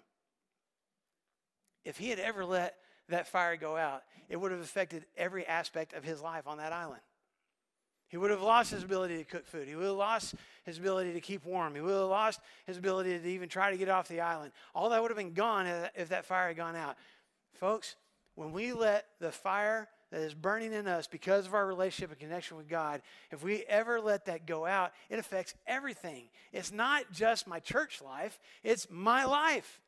[1.85, 2.75] If he had ever let
[3.09, 6.73] that fire go out, it would have affected every aspect of his life on that
[6.73, 7.01] island.
[8.07, 9.69] He would have lost his ability to cook food.
[9.69, 10.35] He would have lost
[10.65, 11.75] his ability to keep warm.
[11.75, 14.51] He would have lost his ability to even try to get off the island.
[14.75, 16.97] All that would have been gone if that fire had gone out.
[17.53, 17.95] Folks,
[18.35, 22.19] when we let the fire that is burning in us because of our relationship and
[22.19, 26.25] connection with God, if we ever let that go out, it affects everything.
[26.51, 29.79] It's not just my church life, it's my life.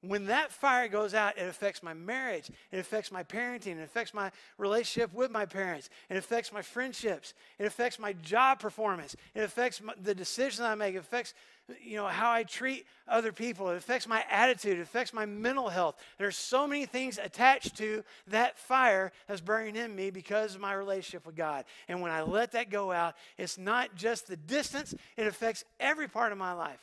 [0.00, 4.14] When that fire goes out, it affects my marriage, it affects my parenting, it affects
[4.14, 9.42] my relationship with my parents, it affects my friendships, it affects my job performance, it
[9.42, 11.34] affects my, the decisions I make, it affects
[11.82, 15.68] you know how I treat other people, it affects my attitude, it affects my mental
[15.68, 15.96] health.
[16.16, 20.74] There's so many things attached to that fire that's burning in me because of my
[20.74, 21.64] relationship with God.
[21.88, 26.08] And when I let that go out, it's not just the distance, it affects every
[26.08, 26.80] part of my life.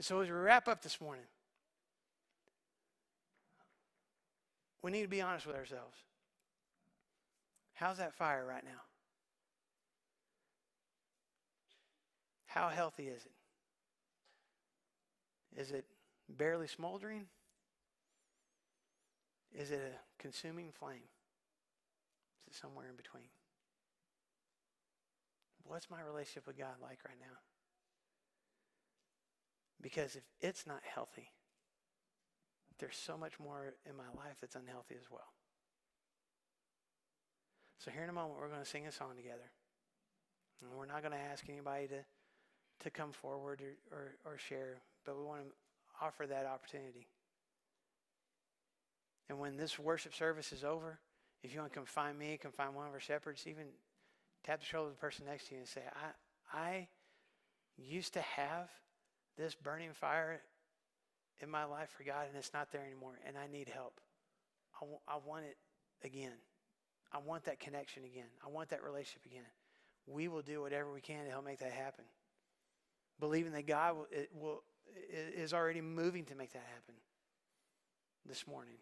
[0.00, 1.24] So as we wrap up this morning,
[4.84, 5.96] We need to be honest with ourselves.
[7.72, 8.82] How's that fire right now?
[12.44, 13.32] How healthy is it?
[15.58, 15.86] Is it
[16.28, 17.24] barely smoldering?
[19.58, 21.08] Is it a consuming flame?
[22.46, 23.30] Is it somewhere in between?
[25.62, 27.38] What's my relationship with God like right now?
[29.80, 31.30] Because if it's not healthy,
[32.78, 35.32] there's so much more in my life that's unhealthy as well.
[37.78, 39.50] So, here in a moment, we're going to sing a song together.
[40.62, 42.04] And we're not going to ask anybody to,
[42.80, 45.46] to come forward or, or, or share, but we want to
[46.00, 47.06] offer that opportunity.
[49.28, 50.98] And when this worship service is over,
[51.42, 53.64] if you want to come find me, come find one of our shepherds, even
[54.44, 55.82] tap the shoulder of the person next to you and say,
[56.52, 56.88] I, I
[57.76, 58.70] used to have
[59.36, 60.40] this burning fire
[61.40, 64.00] in my life for God and it's not there anymore and I need help.
[64.76, 65.56] I, w- I want it
[66.04, 66.36] again.
[67.12, 68.26] I want that connection again.
[68.44, 69.46] I want that relationship again.
[70.06, 72.04] We will do whatever we can to help make that happen.
[73.20, 74.62] Believing that God will, will,
[75.36, 76.94] is already moving to make that happen
[78.26, 78.76] this morning.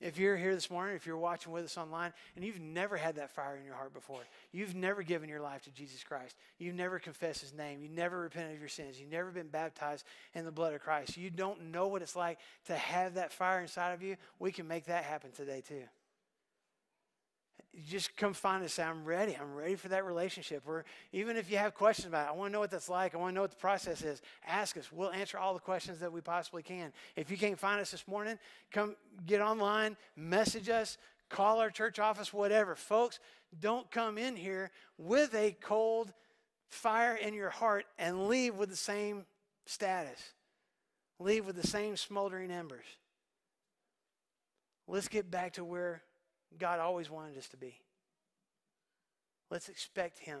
[0.00, 3.16] If you're here this morning, if you're watching with us online, and you've never had
[3.16, 4.22] that fire in your heart before,
[4.52, 8.20] you've never given your life to Jesus Christ, you've never confessed his name, you've never
[8.20, 11.70] repented of your sins, you've never been baptized in the blood of Christ, you don't
[11.70, 15.04] know what it's like to have that fire inside of you, we can make that
[15.04, 15.84] happen today too
[17.88, 18.74] just come find us.
[18.74, 19.36] Say, I'm ready.
[19.40, 20.62] I'm ready for that relationship.
[20.66, 23.14] Or even if you have questions about it, I want to know what that's like.
[23.14, 24.22] I want to know what the process is.
[24.46, 24.92] Ask us.
[24.92, 26.92] We'll answer all the questions that we possibly can.
[27.16, 28.38] If you can't find us this morning,
[28.70, 28.96] come
[29.26, 30.98] get online, message us,
[31.28, 32.74] call our church office, whatever.
[32.74, 33.18] Folks,
[33.60, 36.12] don't come in here with a cold
[36.68, 39.24] fire in your heart and leave with the same
[39.66, 40.32] status.
[41.18, 42.86] Leave with the same smoldering embers.
[44.86, 46.02] Let's get back to where
[46.58, 47.80] God always wanted us to be.
[49.50, 50.40] Let's expect Him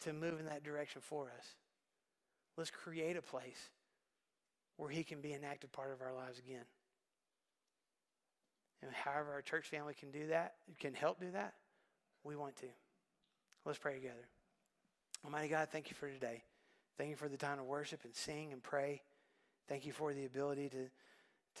[0.00, 1.46] to move in that direction for us.
[2.56, 3.70] Let's create a place
[4.76, 6.64] where He can be an active part of our lives again.
[8.82, 11.54] And however our church family can do that, can help do that,
[12.24, 12.66] we want to.
[13.66, 14.28] Let's pray together.
[15.24, 16.42] Almighty God, thank you for today.
[16.96, 19.02] Thank you for the time to worship and sing and pray.
[19.68, 20.88] Thank you for the ability to,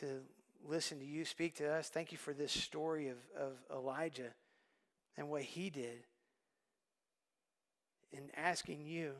[0.00, 0.20] to
[0.68, 1.88] listen to you speak to us.
[1.88, 4.32] Thank you for this story of, of Elijah
[5.16, 6.06] and what he did
[8.12, 9.12] in asking you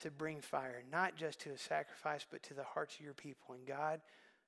[0.00, 3.54] to bring fire, not just to a sacrifice, but to the hearts of your people.
[3.54, 4.00] And God,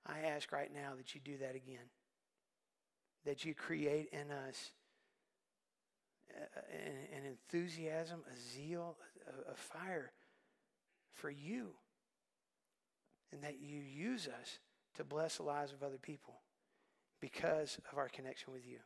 [0.06, 1.90] I ask right now that you do that again,
[3.24, 4.70] that you create in us
[6.72, 10.12] an, enthusiasm, a zeal, a, a fire
[11.12, 11.70] for you,
[13.32, 14.58] and that you use us
[14.96, 16.34] to bless the lives of other people
[17.20, 18.78] because of our connection with you.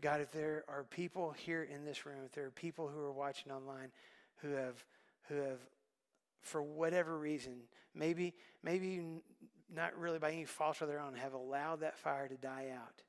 [0.00, 3.12] God, if there are people here in this room, if there are people who are
[3.12, 3.90] watching online
[4.36, 4.84] who have
[5.28, 5.58] who have
[6.40, 7.62] for whatever reason,
[7.94, 9.02] maybe maybe
[9.74, 13.02] not really by any fault of their own, have allowed that fire to die out.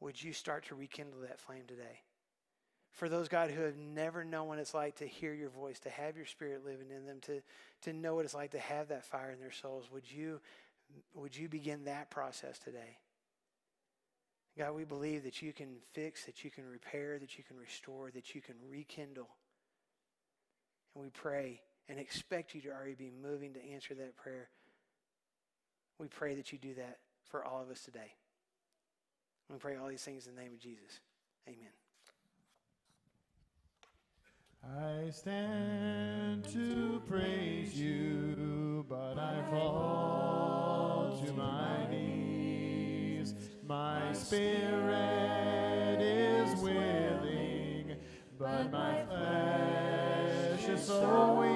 [0.00, 2.02] Would you start to rekindle that flame today?
[2.94, 5.90] For those, God, who have never known what it's like to hear your voice, to
[5.90, 7.42] have your spirit living in them, to,
[7.82, 10.40] to know what it's like to have that fire in their souls, would you,
[11.12, 12.98] would you begin that process today?
[14.56, 18.12] God, we believe that you can fix, that you can repair, that you can restore,
[18.12, 19.28] that you can rekindle.
[20.94, 24.50] And we pray and expect you to already be moving to answer that prayer.
[25.98, 28.14] We pray that you do that for all of us today.
[29.50, 31.00] We pray all these things in the name of Jesus.
[31.48, 31.83] Amen.
[35.06, 43.34] I stand to praise you, but I fall to my knees.
[43.66, 47.96] My spirit is willing,
[48.38, 51.53] but my flesh is so weak.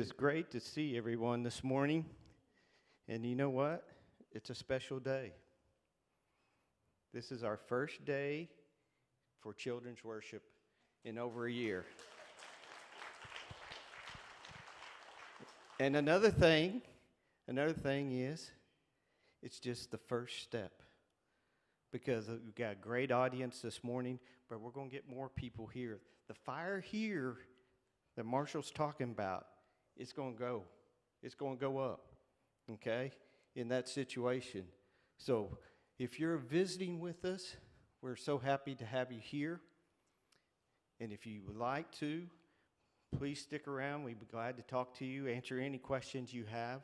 [0.00, 2.06] Is great to see everyone this morning.
[3.06, 3.84] And you know what?
[4.32, 5.34] It's a special day.
[7.12, 8.48] This is our first day
[9.40, 10.42] for children's worship
[11.04, 11.84] in over a year.
[15.78, 16.80] And another thing,
[17.46, 18.50] another thing is,
[19.42, 20.72] it's just the first step.
[21.92, 25.66] Because we've got a great audience this morning, but we're going to get more people
[25.66, 26.00] here.
[26.26, 27.36] The fire here
[28.16, 29.44] that Marshall's talking about,
[29.96, 30.62] it's going to go.
[31.22, 32.06] It's going to go up,
[32.72, 33.12] okay,
[33.54, 34.64] in that situation.
[35.18, 35.58] So
[35.98, 37.56] if you're visiting with us,
[38.00, 39.60] we're so happy to have you here.
[40.98, 42.22] And if you would like to,
[43.18, 44.04] please stick around.
[44.04, 46.80] We'd be glad to talk to you, answer any questions you have,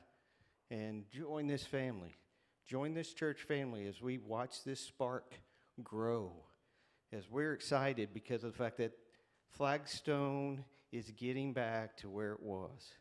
[0.71, 2.17] and join this family.
[2.67, 5.33] Join this church family as we watch this spark
[5.83, 6.33] grow.
[7.13, 8.93] As we're excited because of the fact that
[9.51, 10.65] Flagstone
[10.97, 12.95] is getting back to where it was.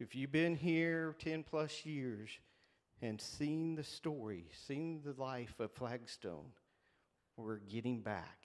[0.00, 2.30] If you've been here 10 plus years
[3.00, 6.50] and seen the story, seen the life of Flagstone,
[7.36, 8.38] we're getting back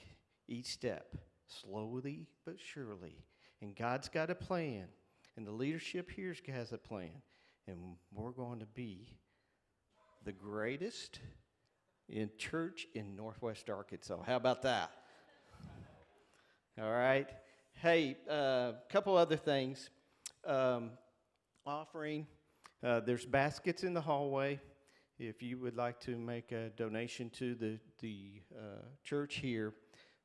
[0.47, 1.15] each step,
[1.47, 3.25] slowly but surely.
[3.61, 4.85] And God's got a plan,
[5.35, 7.23] and the leadership here has a plan,
[7.67, 9.17] and we're going to be
[10.23, 11.19] the greatest
[12.07, 14.21] in church in Northwest Arkansas.
[14.23, 14.91] How about that?
[16.79, 17.27] All right.
[17.79, 19.91] Hey, a uh, couple other things.
[20.43, 20.89] Um,
[21.63, 22.25] offering.
[22.83, 24.59] Uh, there's baskets in the hallway.
[25.19, 29.75] If you would like to make a donation to the the uh, church here,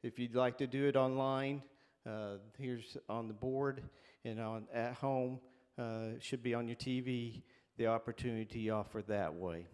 [0.03, 1.61] if you'd like to do it online,
[2.07, 3.83] uh, here's on the board
[4.25, 5.39] and on at home.
[5.79, 7.43] Uh, should be on your TV.
[7.77, 9.67] The opportunity offered that way.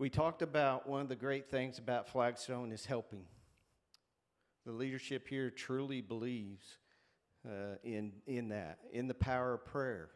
[0.00, 3.24] We talked about one of the great things about Flagstone is helping.
[4.66, 6.78] The leadership here truly believes
[7.46, 10.08] uh, in, in that, in the power of prayer,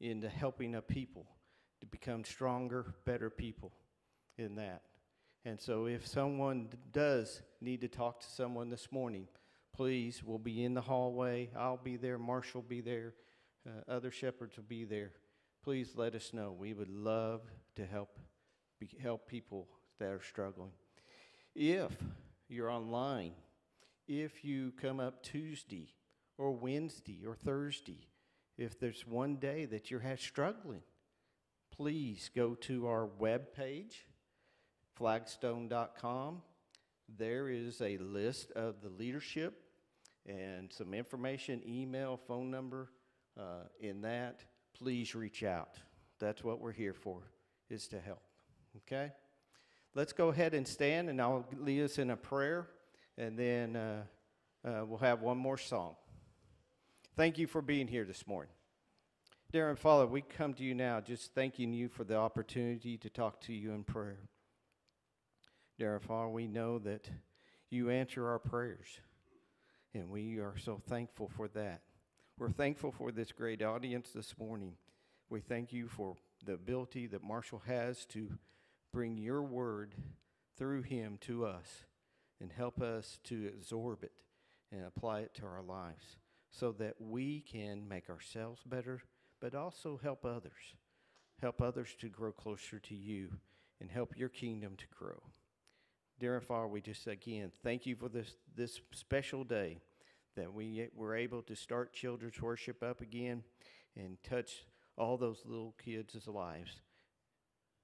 [0.00, 1.26] into helping a people
[1.80, 3.72] to become stronger, better people
[4.38, 4.82] in that.
[5.44, 9.26] And so, if someone does need to talk to someone this morning,
[9.74, 11.50] please, we'll be in the hallway.
[11.56, 13.14] I'll be there, Marshall will be there,
[13.66, 15.10] uh, other shepherds will be there.
[15.62, 16.54] Please let us know.
[16.56, 17.42] We would love
[17.76, 18.16] to help
[18.80, 20.72] be, help people that are struggling.
[21.54, 21.92] If
[22.48, 23.32] you're online,
[24.06, 25.94] if you come up Tuesday
[26.38, 28.08] or Wednesday or Thursday,
[28.58, 30.82] if there's one day that you're struggling,
[31.70, 34.06] please go to our web page,
[34.98, 36.42] flagstone.com.
[37.18, 39.62] There is a list of the leadership
[40.26, 42.90] and some information, email, phone number
[43.38, 44.44] uh, in that.
[44.74, 45.78] Please reach out.
[46.20, 47.22] That's what we're here for,
[47.68, 48.22] is to help.
[48.76, 49.12] Okay?
[49.94, 52.68] Let's go ahead and stand, and I'll lead us in a prayer,
[53.18, 54.02] and then uh,
[54.66, 55.96] uh, we'll have one more song.
[57.16, 58.52] Thank you for being here this morning.
[59.52, 63.40] Dear Father, we come to you now just thanking you for the opportunity to talk
[63.42, 64.20] to you in prayer.
[65.78, 67.08] Dear Father, we know that
[67.68, 68.86] you answer our prayers,
[69.94, 71.82] and we are so thankful for that.
[72.38, 74.74] We're thankful for this great audience this morning.
[75.28, 78.38] We thank you for the ability that Marshall has to
[78.90, 79.94] bring your word
[80.56, 81.84] through him to us
[82.42, 84.12] and help us to absorb it
[84.72, 86.18] and apply it to our lives
[86.50, 89.00] so that we can make ourselves better
[89.40, 90.76] but also help others.
[91.40, 93.28] Help others to grow closer to you
[93.80, 95.20] and help your kingdom to grow.
[96.20, 99.78] Dear Father, we just again thank you for this, this special day
[100.36, 103.42] that we were able to start children's worship up again
[103.96, 104.64] and touch
[104.96, 106.80] all those little kids' lives.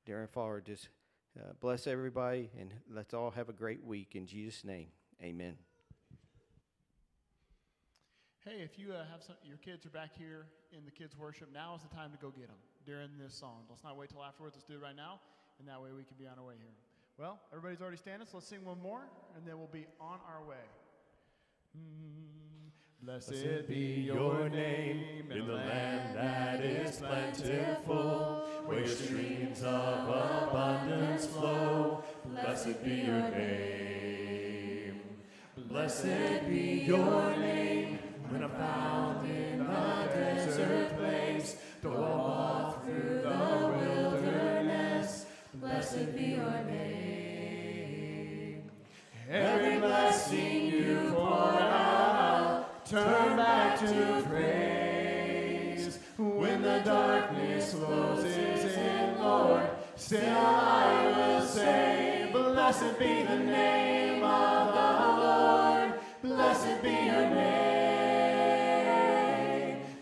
[0.07, 0.89] Dear Father, just
[1.39, 4.15] uh, bless everybody and let's all have a great week.
[4.15, 4.89] In Jesus' name,
[5.23, 5.55] amen.
[8.45, 11.49] Hey, if you uh, have some, your kids are back here in the kids' worship,
[11.53, 12.57] now is the time to go get them
[12.87, 13.65] during this song.
[13.69, 14.57] Let's not wait till afterwards.
[14.57, 15.21] Let's do it right now,
[15.59, 16.73] and that way we can be on our way here.
[17.19, 19.03] Well, everybody's already standing, so let's sing one more,
[19.37, 20.65] and then we'll be on our way.
[21.77, 22.38] Mm,
[23.01, 32.03] Blessed be your name in the land that is plentiful, where streams of abundance flow.
[32.27, 35.01] Blessed be your name.
[35.57, 38.01] Blessed be your name
[38.31, 45.27] when I'm found in the desert place, though I walk through the wilderness.
[45.55, 46.89] Blessed be your name.
[49.31, 51.68] Every blessing you pour out,
[52.89, 55.99] turn back to praise.
[56.17, 64.73] When the darkness closes in, Lord, still I will say, Blessed be the name of
[64.75, 64.81] the
[65.23, 66.01] Lord.
[66.23, 67.69] Blessed be your name.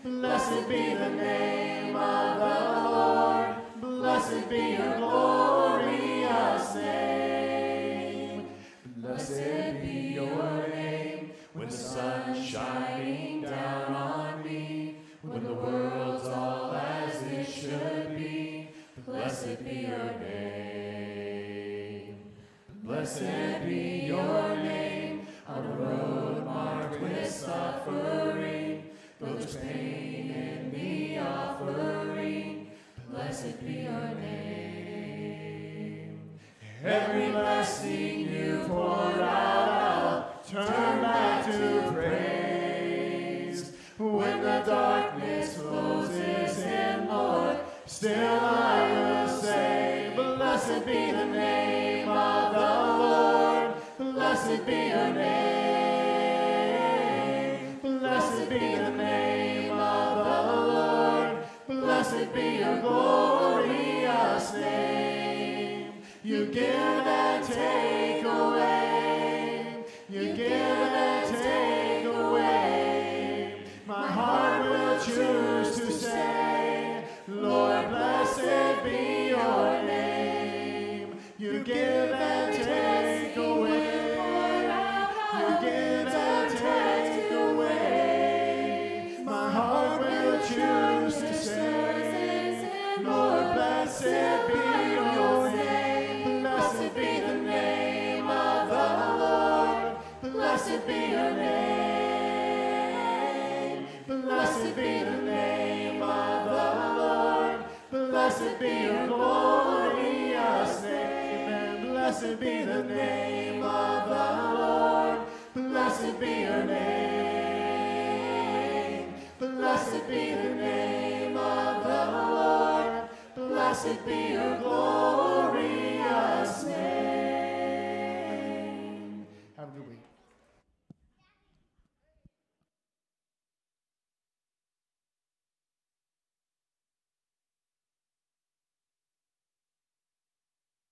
[0.03, 2.59] Blessed be the name of the
[2.89, 3.55] Lord.
[3.81, 4.86] Blessed be your